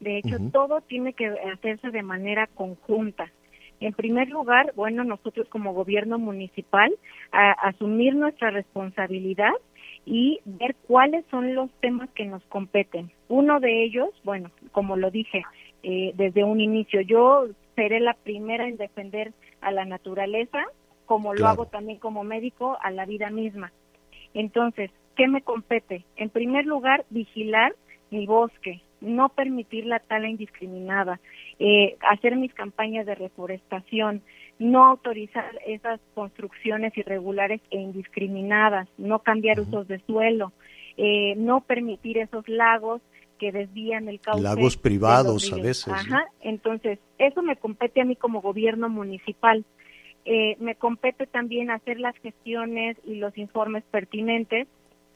[0.01, 3.31] De hecho, todo tiene que hacerse de manera conjunta.
[3.81, 6.93] En primer lugar, bueno, nosotros como gobierno municipal,
[7.33, 9.53] a- asumir nuestra responsabilidad
[10.05, 13.11] y ver cuáles son los temas que nos competen.
[13.29, 15.43] Uno de ellos, bueno, como lo dije
[15.83, 20.65] eh, desde un inicio, yo seré la primera en defender a la naturaleza,
[21.07, 21.53] como lo Claro.
[21.53, 23.73] hago también como médico, a la vida misma.
[24.35, 26.05] Entonces, ¿qué me compete?
[26.17, 27.75] En primer lugar, vigilar
[28.11, 31.21] mi bosque, no permitir la tala indiscriminada,
[31.59, 34.23] eh, hacer mis campañas de reforestación,
[34.59, 40.53] no autorizar esas construcciones irregulares e indiscriminadas, no cambiar usos de suelo,
[40.97, 43.01] eh, no permitir esos lagos
[43.39, 44.43] que desvían el cauce.
[44.43, 45.95] Lagos privados a veces, ¿no?
[45.95, 49.65] Ajá, entonces, eso me compete a mí como gobierno municipal.
[50.25, 54.69] Eh, me compete también hacer las gestiones y los informes pertinentes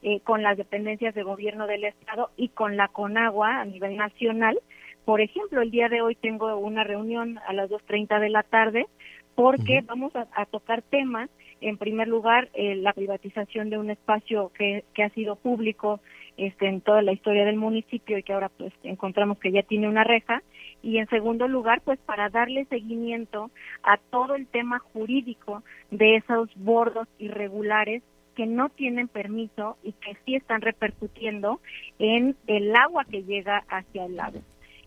[0.03, 4.59] eh, con las dependencias de gobierno del Estado y con la CONAGUA a nivel nacional.
[5.05, 8.87] Por ejemplo, el día de hoy tengo una reunión a las 2.30 de la tarde
[9.35, 11.29] porque vamos a, a tocar temas,
[11.61, 15.99] en primer lugar, eh, la privatización de un espacio que, que ha sido público
[16.37, 19.87] este, en toda la historia del municipio y que ahora pues encontramos que ya tiene
[19.87, 20.43] una reja,
[20.81, 23.51] y en segundo lugar, pues para darle seguimiento
[23.83, 28.03] a todo el tema jurídico de esos bordos irregulares
[28.35, 31.59] que no tienen permiso y que sí están repercutiendo
[31.97, 34.39] en el agua que llega hacia el lago.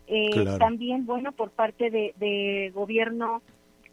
[0.07, 0.59] Eh, Claro.
[0.59, 3.43] También, bueno, por parte de, de gobierno,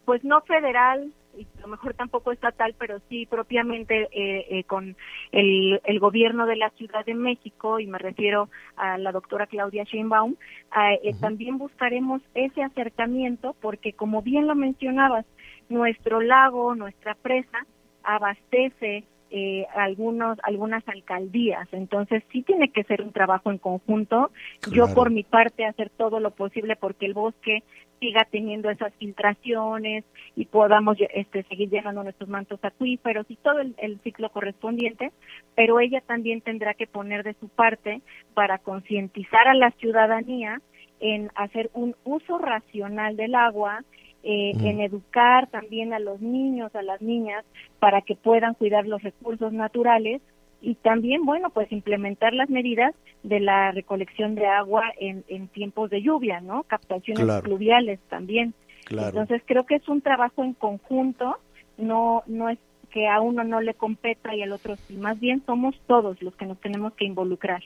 [0.04, 4.96] pues no federal y a lo mejor tampoco estatal, pero sí propiamente eh, eh, con
[5.32, 9.84] el, el gobierno de la Ciudad de México, y me refiero a la doctora Claudia
[9.84, 10.36] Sheinbaum,
[11.02, 15.26] eh, también buscaremos ese acercamiento porque, como bien lo mencionabas,
[15.68, 17.66] nuestro lago, nuestra presa,
[18.02, 21.68] abastece eh, algunos algunas alcaldías.
[21.72, 24.30] Entonces sí tiene que ser un trabajo en conjunto.
[24.70, 27.62] Yo por mi parte hacer todo lo posible porque el bosque
[28.00, 30.04] siga teniendo esas filtraciones
[30.36, 35.12] y podamos este seguir llenando nuestros mantos acuíferos y todo el, el ciclo correspondiente
[35.54, 38.00] pero ella también tendrá que poner de su parte
[38.34, 40.60] para concientizar a la ciudadanía
[41.00, 43.84] en hacer un uso racional del agua
[44.24, 44.66] eh, Mm.
[44.66, 47.44] en educar también a los niños, a las niñas,
[47.78, 50.20] para que puedan cuidar los recursos naturales
[50.60, 55.90] y también, bueno, pues implementar las medidas de la recolección de agua en, en tiempos
[55.90, 56.64] de lluvia, ¿no?
[56.64, 57.42] Captaciones Claro.
[57.42, 58.54] pluviales también.
[58.84, 59.08] Claro.
[59.08, 61.38] Entonces creo que es un trabajo en conjunto,
[61.76, 62.58] no no es
[62.90, 66.34] que a uno no le competa y al otro sí, más bien somos todos los
[66.36, 67.62] que nos tenemos que involucrar.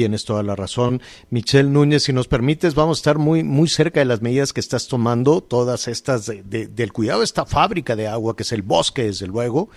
[0.00, 1.02] Tienes toda la razón.
[1.28, 4.60] Michelle Núñez, si nos permites, vamos a estar muy, muy cerca de las medidas que
[4.60, 8.52] estás tomando, todas estas de- de- del cuidado de esta fábrica de agua, que es
[8.52, 9.68] el bosque, desde luego,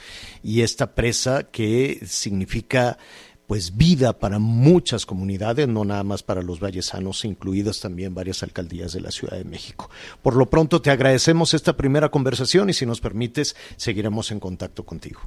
[0.41, 2.97] y esta presa que significa
[3.47, 8.93] pues vida para muchas comunidades, no nada más para los vallesanos, incluidas también varias alcaldías
[8.93, 9.89] de la Ciudad de México.
[10.21, 14.85] Por lo pronto te agradecemos esta primera conversación y si nos permites, seguiremos en contacto
[14.85, 15.19] contigo.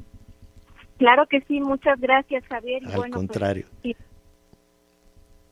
[0.96, 2.80] Claro que sí, muchas gracias Javier.
[2.86, 3.66] Al bueno, pues, contrario.
[3.82, 3.94] sí,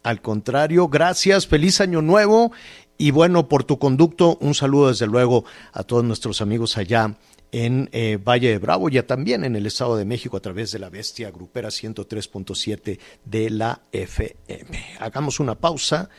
[0.05, 2.53] Al contrario, gracias, feliz año nuevo
[2.99, 7.17] y bueno, por tu conducto, un saludo desde luego a todos nuestros amigos allá
[7.53, 10.79] en eh, Valle de Bravo y también en el Estado de México a través de
[10.79, 14.98] la Bestia Grupera 103.7 de la FM.
[15.00, 16.11] Hagamos una pausa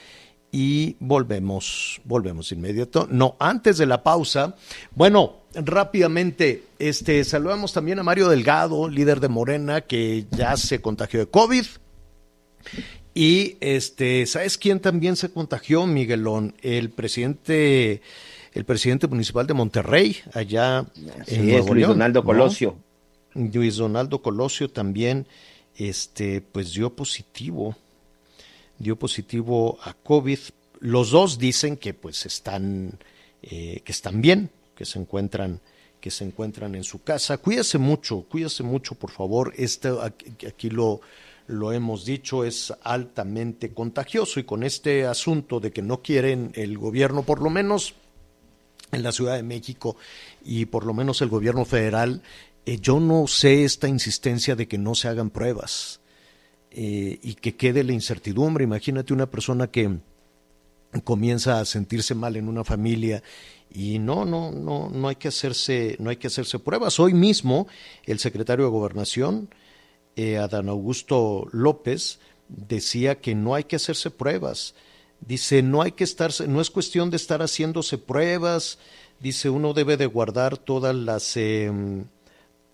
[0.51, 3.07] y volvemos, volvemos inmediato.
[3.11, 4.55] No, antes de la pausa,
[4.95, 11.19] bueno, rápidamente, este, saludamos también a Mario Delgado, líder de Morena, que ya se contagió
[11.19, 11.65] de COVID
[13.17, 16.53] Y este, ¿sabes quién también se contagió, Miguelón?
[16.61, 18.01] El presidente,
[18.53, 22.25] el presidente municipal de Monterrey, allá en es Nuevo Luis León, Donaldo ¿no?
[22.25, 22.77] Colosio.
[23.33, 25.27] Luis Donaldo Colosio también,
[25.77, 27.77] este, pues dio positivo,
[28.79, 30.39] dio positivo a COVID.
[30.81, 32.99] Los dos dicen que pues están,
[33.41, 35.61] eh, que están bien, que se encuentran,
[36.01, 37.37] que se encuentran en su casa.
[37.37, 39.53] Cuídese mucho, cuídese mucho, por favor.
[39.55, 40.99] Este, aquí, aquí lo,
[41.47, 46.77] lo hemos dicho, es altamente contagioso y con este asunto de que no quieren el
[46.77, 47.95] gobierno, por lo menos
[48.91, 49.95] en la Ciudad de México
[50.43, 52.21] y por lo menos el gobierno federal,
[52.65, 55.99] eh, yo no sé esta insistencia de que no se hagan pruebas
[56.71, 58.63] eh, y que quede la incertidumbre.
[58.63, 59.99] Imagínate una persona que
[61.03, 63.21] comienza a sentirse mal en una familia
[63.69, 67.67] y no no no no hay que hacerse no hay que hacerse pruebas hoy mismo
[68.05, 69.49] el secretario de gobernación
[70.15, 74.75] eh, Adán Augusto López decía que no hay que hacerse pruebas.
[75.19, 78.77] Dice no hay que estar no es cuestión de estar haciéndose pruebas
[79.19, 81.71] dice uno debe de guardar todas las eh,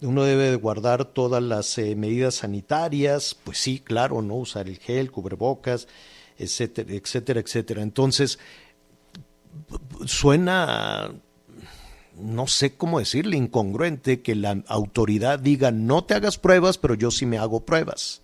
[0.01, 4.79] uno debe de guardar todas las eh, medidas sanitarias pues sí claro no usar el
[4.79, 5.87] gel cubrebocas
[6.41, 7.81] etcétera, etcétera, etcétera.
[7.81, 8.39] Entonces,
[10.05, 11.13] suena,
[12.21, 17.11] no sé cómo decirle, incongruente que la autoridad diga no te hagas pruebas, pero yo
[17.11, 18.21] sí me hago pruebas,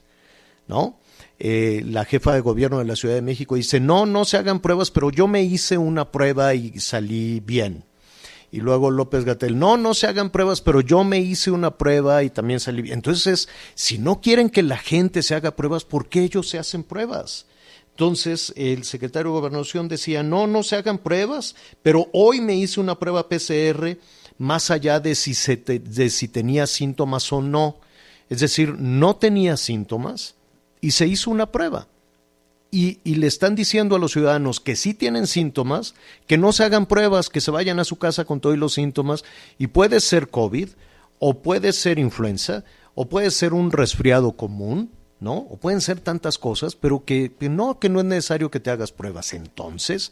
[0.68, 1.00] ¿no?
[1.40, 4.60] Eh, la jefa de gobierno de la Ciudad de México dice no, no se hagan
[4.60, 7.84] pruebas, pero yo me hice una prueba y salí bien.
[8.50, 12.24] Y luego López Gatel, no, no se hagan pruebas, pero yo me hice una prueba
[12.24, 12.96] y también salí bien.
[12.96, 16.84] Entonces, si no quieren que la gente se haga pruebas, ¿por qué ellos se hacen
[16.84, 17.46] pruebas?
[17.98, 22.80] Entonces el secretario de Gobernación decía, no, no se hagan pruebas, pero hoy me hice
[22.80, 23.98] una prueba PCR
[24.38, 27.78] más allá de si, se te- de si tenía síntomas o no.
[28.30, 30.36] Es decir, no tenía síntomas
[30.80, 31.88] y se hizo una prueba.
[32.70, 35.96] Y, y le están diciendo a los ciudadanos que sí tienen síntomas,
[36.28, 39.26] que no se hagan pruebas, que se vayan a su casa con todos los síntomas,
[39.58, 40.70] y puede ser COVID,
[41.18, 45.38] o puede ser influenza, o puede ser un resfriado común, ¿no?
[45.38, 48.92] O pueden ser tantas cosas, pero que, no, que no es necesario que te hagas
[48.92, 49.34] pruebas.
[49.34, 50.12] Entonces,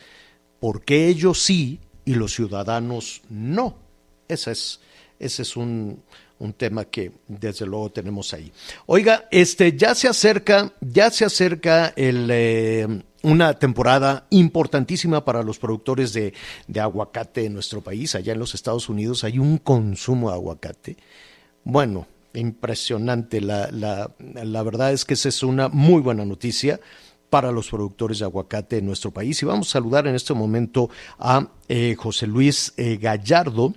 [0.60, 3.78] ¿por qué ellos sí y los ciudadanos no?
[4.28, 4.80] Ese es,
[5.20, 6.02] ese es un,
[6.40, 8.52] un tema que desde luego tenemos ahí.
[8.88, 12.88] Oiga, este ya se acerca, ya se acerca el, eh,
[13.22, 16.34] una temporada importantísima para los productores de,
[16.68, 18.16] de aguacate en nuestro país.
[18.16, 20.98] Allá en los Estados Unidos hay un consumo de aguacate.
[21.64, 23.42] Bueno, impresionante.
[23.42, 26.80] La, la, la verdad es que esa es una muy buena noticia
[27.30, 29.42] para los productores de aguacate en nuestro país.
[29.42, 33.74] Y vamos a saludar en este momento a eh, José Luis eh, Gallardo.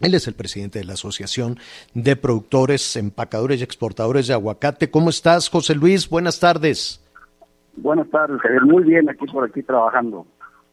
[0.00, 1.58] Él es el presidente de la Asociación
[1.92, 4.90] de Productores, Empacadores y Exportadores de Aguacate.
[4.90, 6.08] ¿Cómo estás, José Luis?
[6.08, 7.04] Buenas tardes.
[7.76, 8.38] Buenas tardes.
[8.64, 10.26] Muy bien, aquí por aquí trabajando.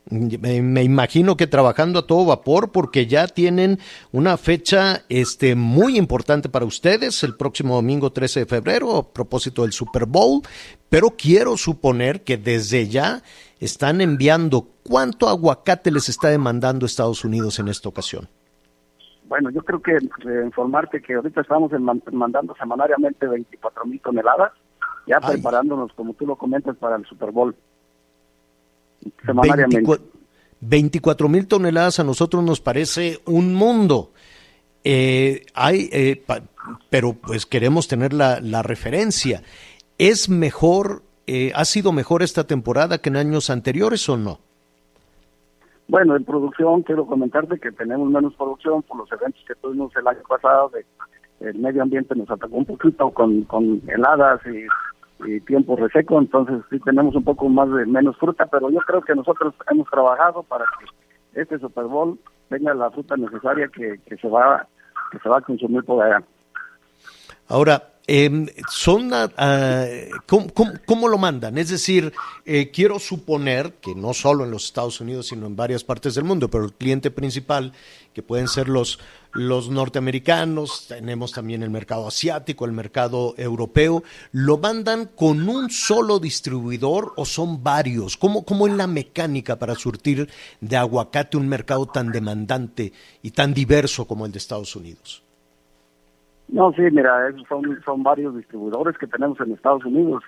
[0.09, 3.79] Me, me imagino que trabajando a todo vapor porque ya tienen
[4.11, 9.63] una fecha este, muy importante para ustedes, el próximo domingo 13 de febrero, a propósito
[9.63, 10.41] del Super Bowl,
[10.89, 13.23] pero quiero suponer que desde ya
[13.59, 18.27] están enviando cuánto aguacate les está demandando Estados Unidos en esta ocasión.
[19.27, 21.71] Bueno, yo creo que eh, informarte que ahorita estamos
[22.11, 24.51] mandando semanariamente 24 mil toneladas,
[25.07, 25.33] ya Ay.
[25.33, 27.55] preparándonos, como tú lo comentas, para el Super Bowl.
[29.25, 29.99] Semanariamente.
[30.61, 34.11] 24 mil toneladas a nosotros nos parece un mundo.
[34.83, 36.41] Eh, hay, eh, pa-
[36.89, 39.43] pero pues queremos tener la, la referencia.
[39.97, 44.39] ¿Es mejor, eh, ha sido mejor esta temporada que en años anteriores o no?
[45.87, 50.07] Bueno, en producción, quiero comentarte que tenemos menos producción por los eventos que tuvimos el
[50.07, 50.69] año pasado.
[50.69, 50.85] De,
[51.47, 54.65] el medio ambiente nos atacó un poquito con, con heladas y,
[55.25, 59.01] y tiempo reseco, entonces sí tenemos un poco más de menos fruta, pero yo creo
[59.01, 64.17] que nosotros hemos trabajado para que este Super Bowl tenga la fruta necesaria que, que
[64.17, 64.67] se va
[65.11, 66.23] que se va a consumir por allá.
[67.47, 69.11] Ahora, eh, son,
[70.27, 71.57] ¿cómo, cómo, cómo lo mandan?
[71.57, 72.13] Es decir,
[72.45, 76.23] eh, quiero suponer que no solo en los Estados Unidos, sino en varias partes del
[76.23, 77.73] mundo, pero el cliente principal,
[78.13, 78.99] que pueden ser los,
[79.33, 86.19] los norteamericanos, tenemos también el mercado asiático, el mercado europeo, ¿lo mandan con un solo
[86.19, 88.17] distribuidor o son varios?
[88.17, 90.29] ¿Cómo, cómo es la mecánica para surtir
[90.61, 92.93] de aguacate un mercado tan demandante
[93.23, 95.24] y tan diverso como el de Estados Unidos?
[96.47, 100.23] No, sí, mira, son, son varios distribuidores que tenemos en Estados Unidos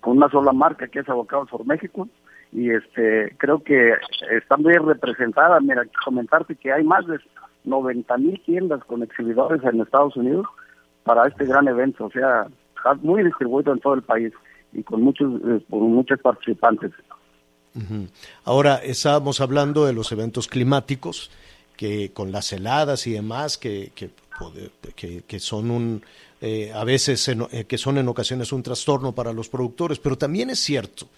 [0.00, 2.08] con una sola marca que es Avocados por México
[2.52, 3.94] y este creo que
[4.30, 5.60] está muy representada.
[5.60, 7.18] Mira, comentarte que hay más de
[7.64, 10.46] 90 mil tiendas con exhibidores en Estados Unidos
[11.04, 12.46] para este gran evento, o sea,
[12.76, 14.32] está muy distribuido en todo el país.
[14.72, 16.92] y con muchos, eh, con muchos participantes.
[18.44, 21.30] Ahora, estábamos hablando de los eventos climáticos,
[21.76, 23.90] que con las heladas y demás, que,
[25.26, 26.02] que- son un,
[26.40, 30.16] eh, a veces, en- eh, que son en ocasiones un trastorno para los productores, pero
[30.18, 31.08] también es cierto,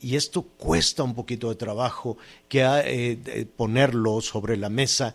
[0.00, 2.16] y esto cuesta un poquito de trabajo,
[2.48, 5.14] que ha, eh, ponerlo sobre la mesa,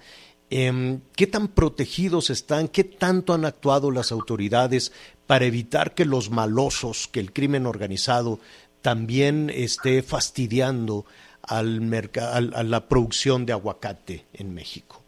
[0.50, 4.92] em, ¿qué tan protegidos están, qué tanto han actuado las autoridades
[5.28, 8.40] para evitar que los malosos, que el crimen organizado
[8.82, 11.06] también esté fastidiando
[11.44, 11.94] al
[12.32, 14.99] al- a la producción de aguacate en México?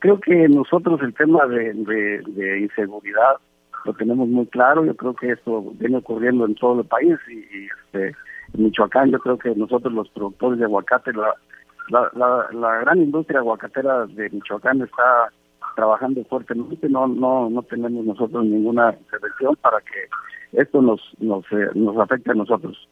[0.00, 3.36] Creo que nosotros el tema de, de- inseguridad
[3.84, 4.84] lo tenemos muy claro.
[4.84, 8.08] Yo creo que esto viene ocurriendo en todo el país y, este,
[8.54, 11.34] en Michoacán yo creo que nosotros los productores de aguacate, la,
[12.52, 15.30] la gran industria aguacatera de Michoacán está
[15.76, 16.88] trabajando fuertemente.
[16.88, 22.30] No no no tenemos nosotros ninguna intervención para que esto nos nos, eh, nos afecte
[22.30, 22.88] a nosotros.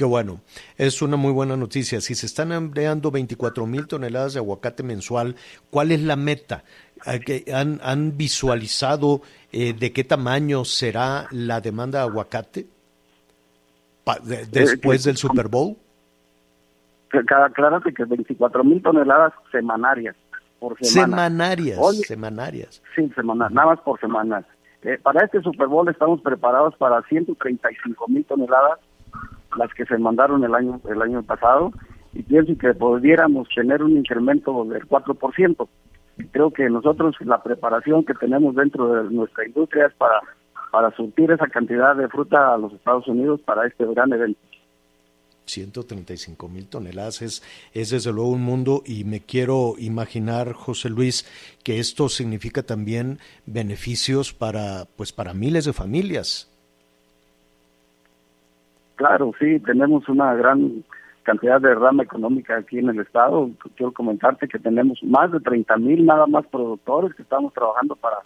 [0.00, 0.40] Qué bueno,
[0.78, 2.00] es una muy buena noticia.
[2.00, 5.36] Si se están empleando 24 mil toneladas de aguacate mensual,
[5.68, 6.64] ¿cuál es la meta?
[7.04, 9.20] ¿A que- ¿Han, han visualizado
[9.52, 12.66] eh, de qué tamaño será la demanda de aguacate
[14.02, 15.76] Pa- de- después del Super Bowl?
[17.10, 20.16] Que- que- Aclárate que 24 mil toneladas semanarias
[20.60, 21.14] por semana.
[21.14, 22.82] Semanarias, Oye, semanarias.
[22.96, 24.46] Sí, semana, nada más por semana.
[24.80, 28.78] Eh, para este Super Bowl estamos preparados para 135 mil toneladas,
[29.56, 31.72] las que se mandaron el año el año pasado,
[32.12, 35.68] y pienso que pudiéramos tener un incremento del 4%.
[36.32, 40.20] Creo que nosotros la preparación que tenemos dentro de nuestra industria es para,
[40.70, 44.40] para surtir esa cantidad de fruta a los Estados Unidos para este gran evento.
[45.46, 47.42] 135 mil toneladas es,
[47.72, 51.26] es desde luego un mundo y me quiero imaginar, José Luis,
[51.64, 56.49] que esto significa también beneficios para, pues, para miles de familias.
[59.00, 60.84] Claro, sí, tenemos una gran
[61.22, 63.48] cantidad de rama económica aquí en el estado.
[63.74, 68.18] Quiero comentarte que tenemos más de 30 mil nada más productores que estamos trabajando para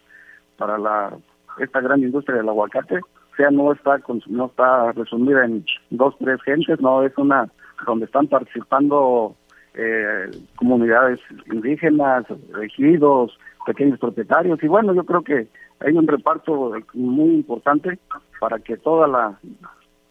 [0.58, 1.16] para la
[1.60, 2.96] esta gran industria del aguacate.
[2.96, 7.48] O sea, no está no está resumida en dos tres gentes, no es una
[7.86, 9.36] donde están participando
[9.74, 11.20] eh, comunidades
[11.52, 12.24] indígenas,
[12.60, 15.46] ejidos, pequeños propietarios y bueno, yo creo que
[15.78, 17.96] hay un reparto muy importante
[18.40, 19.38] para que toda la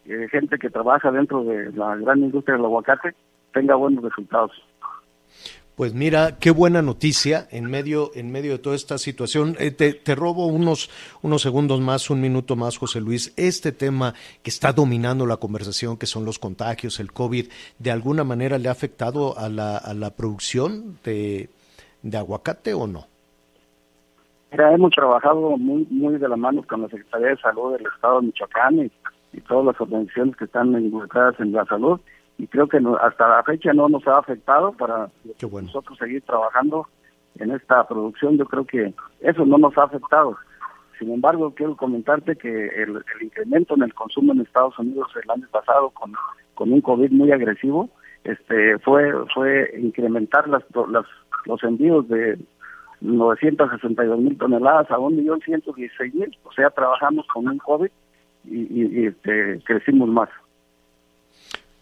[0.06, 3.14] eh, gente que trabaja dentro de la gran industria del aguacate
[3.54, 4.52] tenga buenos resultados.
[5.76, 9.56] Pues mira, qué buena noticia en medio, en medio de toda esta situación.
[9.58, 10.92] Eh, te, te robo unos,
[11.24, 13.34] unos segundos más, un minuto más, José Luis.
[13.38, 17.48] Este tema que está dominando la conversación, que son los contagios, el COVID,
[17.80, 21.50] ¿de alguna manera le ha afectado a la, a la producción de,
[22.04, 23.08] de aguacate o no?
[24.52, 28.22] Mira, hemos trabajado muy muy de la mano con la Secretaría de Salud del Estado
[28.22, 28.92] de Michoacán y,
[29.34, 32.00] y todas las organizaciones que están involucradas en la salud
[32.38, 35.10] y creo que no- hasta la fecha no nos ha afectado para
[35.66, 36.88] nosotros seguir trabajando
[37.40, 38.38] en esta producción.
[38.38, 40.38] Yo creo que eso no nos ha afectado.
[41.00, 45.30] Sin embargo, quiero comentarte que el, el incremento en el consumo en Estados Unidos el
[45.30, 46.14] año pasado con,
[46.54, 47.90] con un COVID muy agresivo
[48.24, 51.06] este fue fue incrementar las, las
[51.46, 52.40] los envíos de
[53.02, 56.38] 962 mil toneladas a 1.116.000.
[56.46, 57.90] O sea, trabajamos con un COVID
[58.50, 60.30] y, y- y, este, crecimos más.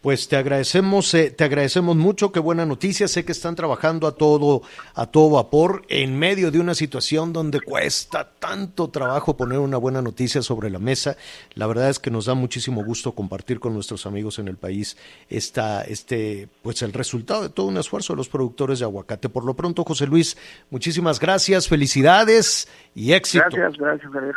[0.01, 3.07] Pues te agradecemos, eh, te agradecemos mucho, qué buena noticia.
[3.07, 4.63] Sé que están trabajando a todo,
[4.95, 10.01] a todo vapor en medio de una situación donde cuesta tanto trabajo poner una buena
[10.01, 11.17] noticia sobre la mesa.
[11.53, 14.97] La verdad es que nos da muchísimo gusto compartir con nuestros amigos en el país
[15.29, 19.29] esta, este, pues el resultado de todo un esfuerzo de los productores de aguacate.
[19.29, 20.35] Por lo pronto, José Luis,
[20.71, 23.45] muchísimas gracias, felicidades y éxito.
[23.51, 24.35] Gracias, gracias, Javier.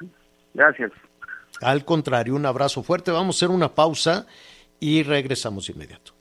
[0.52, 0.92] Gracias.
[1.60, 3.10] Al contrario, un abrazo fuerte.
[3.10, 4.26] Vamos a hacer una pausa
[4.80, 6.14] y regresamos de inmediato.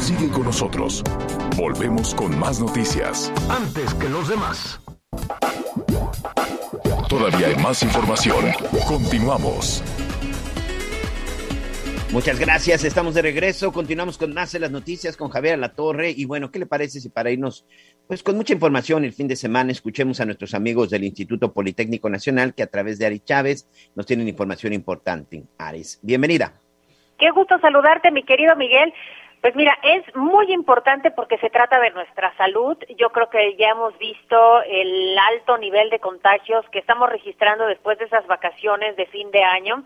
[0.00, 1.02] Sigue con nosotros.
[1.56, 3.32] Volvemos con más noticias.
[3.48, 4.80] Antes que los demás.
[7.08, 8.44] Todavía hay más información.
[8.86, 9.82] Continuamos.
[12.10, 16.10] Muchas gracias, estamos de regreso, continuamos con más de las noticias con Javier La Torre
[16.16, 17.66] y bueno, ¿qué le parece si para irnos
[18.08, 22.08] pues con mucha información el fin de semana escuchemos a nuestros amigos del Instituto Politécnico
[22.08, 25.42] Nacional que a través de Ari Chávez nos tienen información importante.
[25.58, 26.54] Aris, bienvenida.
[27.18, 28.94] Qué gusto saludarte, mi querido Miguel.
[29.42, 32.76] Pues mira, es muy importante porque se trata de nuestra salud.
[32.96, 37.98] Yo creo que ya hemos visto el alto nivel de contagios que estamos registrando después
[37.98, 39.84] de esas vacaciones de fin de año.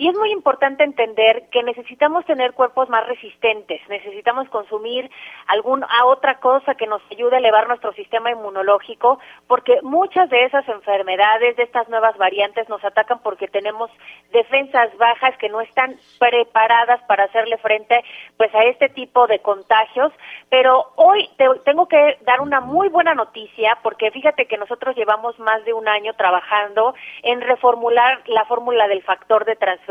[0.00, 5.10] Y es muy importante entender que necesitamos tener cuerpos más resistentes, necesitamos consumir
[5.46, 10.44] algún, a otra cosa que nos ayude a elevar nuestro sistema inmunológico, porque muchas de
[10.44, 13.90] esas enfermedades, de estas nuevas variantes, nos atacan porque tenemos
[14.32, 18.02] defensas bajas que no están preparadas para hacerle frente
[18.38, 20.14] pues a este tipo de contagios.
[20.48, 25.38] Pero hoy te, tengo que dar una muy buena noticia, porque fíjate que nosotros llevamos
[25.38, 29.89] más de un año trabajando en reformular la fórmula del factor de transferencia.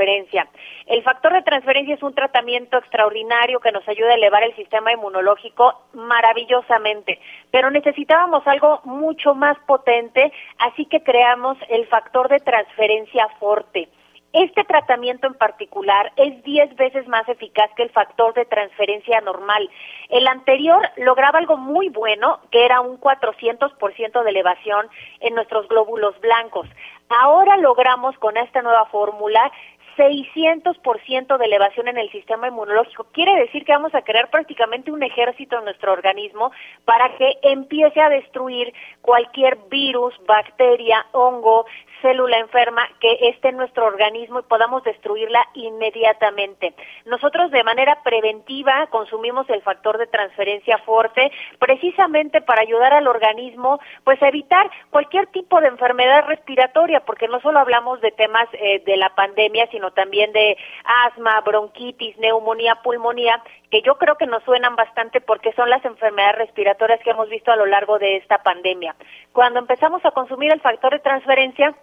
[0.86, 4.94] El factor de transferencia es un tratamiento extraordinario que nos ayuda a elevar el sistema
[4.94, 7.20] inmunológico maravillosamente,
[7.52, 13.90] pero necesitábamos algo mucho más potente, así que creamos el factor de transferencia forte.
[14.32, 19.68] Este tratamiento en particular es 10 veces más eficaz que el factor de transferencia normal.
[20.10, 24.88] El anterior lograba algo muy bueno, que era un 400% de elevación
[25.22, 26.68] en nuestros glóbulos blancos.
[27.10, 29.52] Ahora logramos con esta nueva fórmula
[30.00, 33.08] 600% de elevación en el sistema inmunológico.
[33.12, 36.52] Quiere decir que vamos a crear prácticamente un ejército en nuestro organismo
[36.86, 41.66] para que empiece a destruir cualquier virus, bacteria, hongo,
[42.02, 46.74] célula enferma que esté en nuestro organismo y podamos destruirla inmediatamente.
[47.06, 53.80] Nosotros de manera preventiva consumimos el factor de transferencia fuerte precisamente para ayudar al organismo
[54.04, 58.82] pues a evitar cualquier tipo de enfermedad respiratoria porque no solo hablamos de temas eh,
[58.86, 60.58] de la pandemia sino también de
[61.06, 66.38] asma, bronquitis, neumonía, pulmonía que yo creo que nos suenan bastante porque son las enfermedades
[66.38, 68.96] respiratorias que hemos visto a lo largo de esta pandemia.
[69.34, 71.76] Cuando empezamos a consumir el factor de transferencia,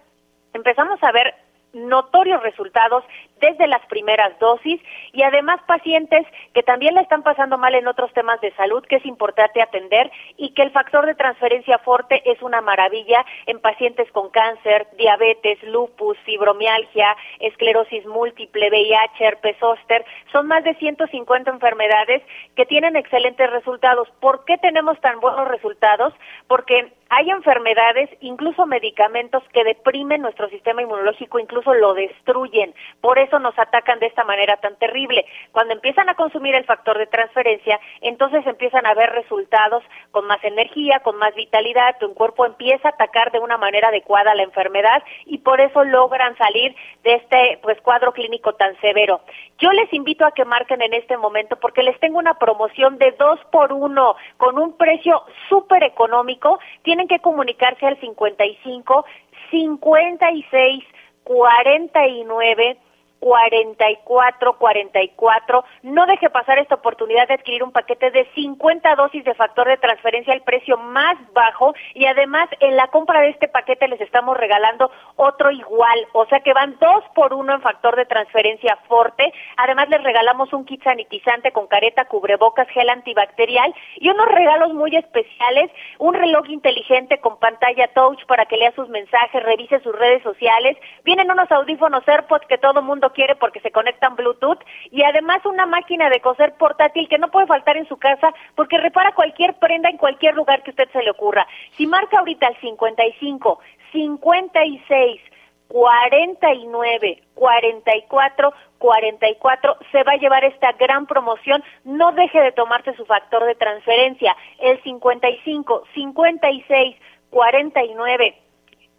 [0.53, 1.33] empezamos a ver
[1.77, 3.03] notorios resultados
[3.39, 4.81] desde las primeras dosis
[5.13, 8.97] y además pacientes que también le están pasando mal en otros temas de salud que
[8.97, 14.11] es importante atender y que el factor de transferencia fuerte es una maravilla en pacientes
[14.11, 20.05] con cáncer, diabetes, lupus, fibromialgia, esclerosis múltiple, VIH, herpes zóster.
[20.31, 22.23] Son más de 150 enfermedades
[22.55, 24.09] que tienen excelentes resultados.
[24.19, 26.13] ¿Por qué tenemos tan buenos resultados?
[26.47, 32.75] Porque hay enfermedades, incluso medicamentos que deprimen nuestro sistema inmunológico, incluso lo destruyen.
[33.01, 35.25] Por eso nos atacan de esta manera tan terrible.
[35.51, 40.43] Cuando empiezan a consumir el factor de transferencia, entonces empiezan a ver resultados con más
[40.43, 45.01] energía, con más vitalidad, tu cuerpo empieza a atacar de una manera adecuada la enfermedad
[45.25, 49.21] y por eso logran salir de este pues cuadro clínico tan severo.
[49.57, 53.11] Yo les invito a que marquen en este momento porque les tengo una promoción de
[53.13, 56.59] dos por uno con un precio súper económico.
[56.83, 59.05] Tienen que comunicarse al 55
[59.51, 60.83] 56
[61.23, 62.77] 49
[63.19, 65.63] 44 44.
[65.83, 69.77] No deje pasar esta oportunidad de adquirir un paquete de 50 dosis de factor de
[69.77, 74.37] transferencia al precio más bajo y además en la compra de este paquete les estamos
[74.37, 79.33] regalando otro igual, o sea que van dos por uno en factor de transferencia fuerte.
[79.57, 84.95] Además les regalamos un kit sanitizante con careta, cubrebocas, gel antibacterial y unos regalos muy
[84.95, 90.23] especiales, un reloj inteligente con pantalla touch para que lea sus mensajes, revise sus redes
[90.23, 90.77] sociales.
[91.03, 94.59] Vienen unos audífonos AirPods que todo mundo quiere porque se conectan Bluetooth
[94.91, 98.77] y además una máquina de coser portátil que no puede faltar en su casa porque
[98.77, 101.47] repara cualquier prenda en cualquier lugar que usted se le ocurra.
[101.71, 103.59] Si marca ahorita el 55
[103.91, 105.21] 56
[105.67, 111.63] 49 44 44 se va a llevar esta gran promoción.
[111.83, 114.35] No deje de tomarse su factor de transferencia.
[114.59, 116.95] El 55 56
[117.29, 118.46] 49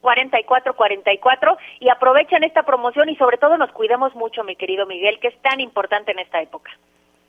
[0.00, 5.28] 4444 y aprovechen esta promoción y sobre todo nos cuidemos mucho, mi querido Miguel, que
[5.28, 6.70] es tan importante en esta época.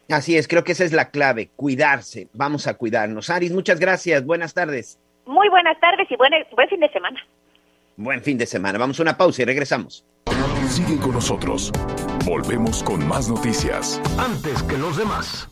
[0.09, 3.29] Así es, creo que esa es la clave, cuidarse, vamos a cuidarnos.
[3.29, 4.99] Aris, muchas gracias, buenas tardes.
[5.25, 7.19] Muy buenas tardes y buen, buen fin de semana.
[7.95, 10.05] Buen fin de semana, vamos a una pausa y regresamos.
[10.67, 11.71] Sigue con nosotros,
[12.25, 14.01] volvemos con más noticias.
[14.17, 15.49] Antes que los demás.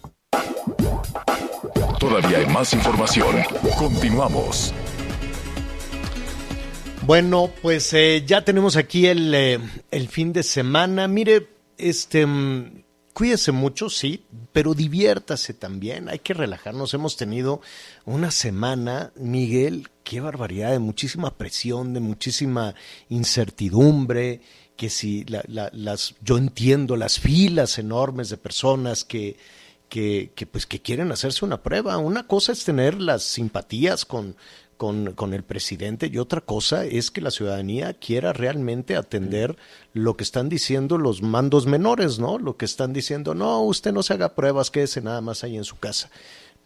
[1.99, 3.35] Todavía hay más información,
[3.77, 4.73] continuamos.
[7.07, 9.59] Bueno, pues eh, ya tenemos aquí el, eh,
[10.09, 11.07] fin de semana.
[11.07, 11.47] Mire,
[11.77, 12.83] este, mm,
[13.13, 16.09] cuídese mucho, sí, pero diviértase también.
[16.09, 16.93] Hay que relajarnos.
[16.93, 17.61] Hemos tenido
[18.03, 22.75] una semana, Miguel, qué barbaridad, de muchísima presión, de muchísima
[23.07, 24.41] incertidumbre.
[24.75, 29.37] Que si la, la, las, yo entiendo las filas enormes de personas que,
[29.89, 31.97] que, pues que quieren hacerse una prueba.
[31.97, 34.35] Una cosa es tener las simpatías con,
[34.77, 39.57] con, con, el presidente y otra cosa es que la ciudadanía quiera realmente atender
[39.93, 42.37] lo que están diciendo los mandos menores, ¿no?
[42.37, 45.63] Lo que están diciendo, no, usted no se haga pruebas, quédese nada más ahí en
[45.63, 46.09] su casa.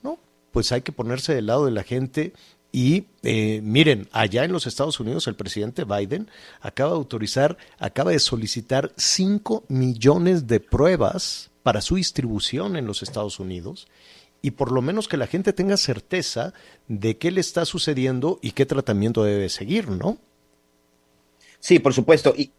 [0.03, 0.19] No,
[0.51, 2.33] pues hay que ponerse del lado de la gente
[2.71, 6.29] Y eh, miren, allá en los Estados Unidos el presidente Biden
[6.61, 13.03] acaba de autorizar, acaba de solicitar 5 millones de pruebas para su distribución en los
[13.03, 13.87] Estados Unidos
[14.41, 16.53] y por lo menos que la gente tenga certeza
[16.87, 20.17] de qué le está sucediendo y qué tratamiento debe seguir, ¿no?
[21.59, 22.33] Sí, por supuesto.
[22.35, 22.51] Y,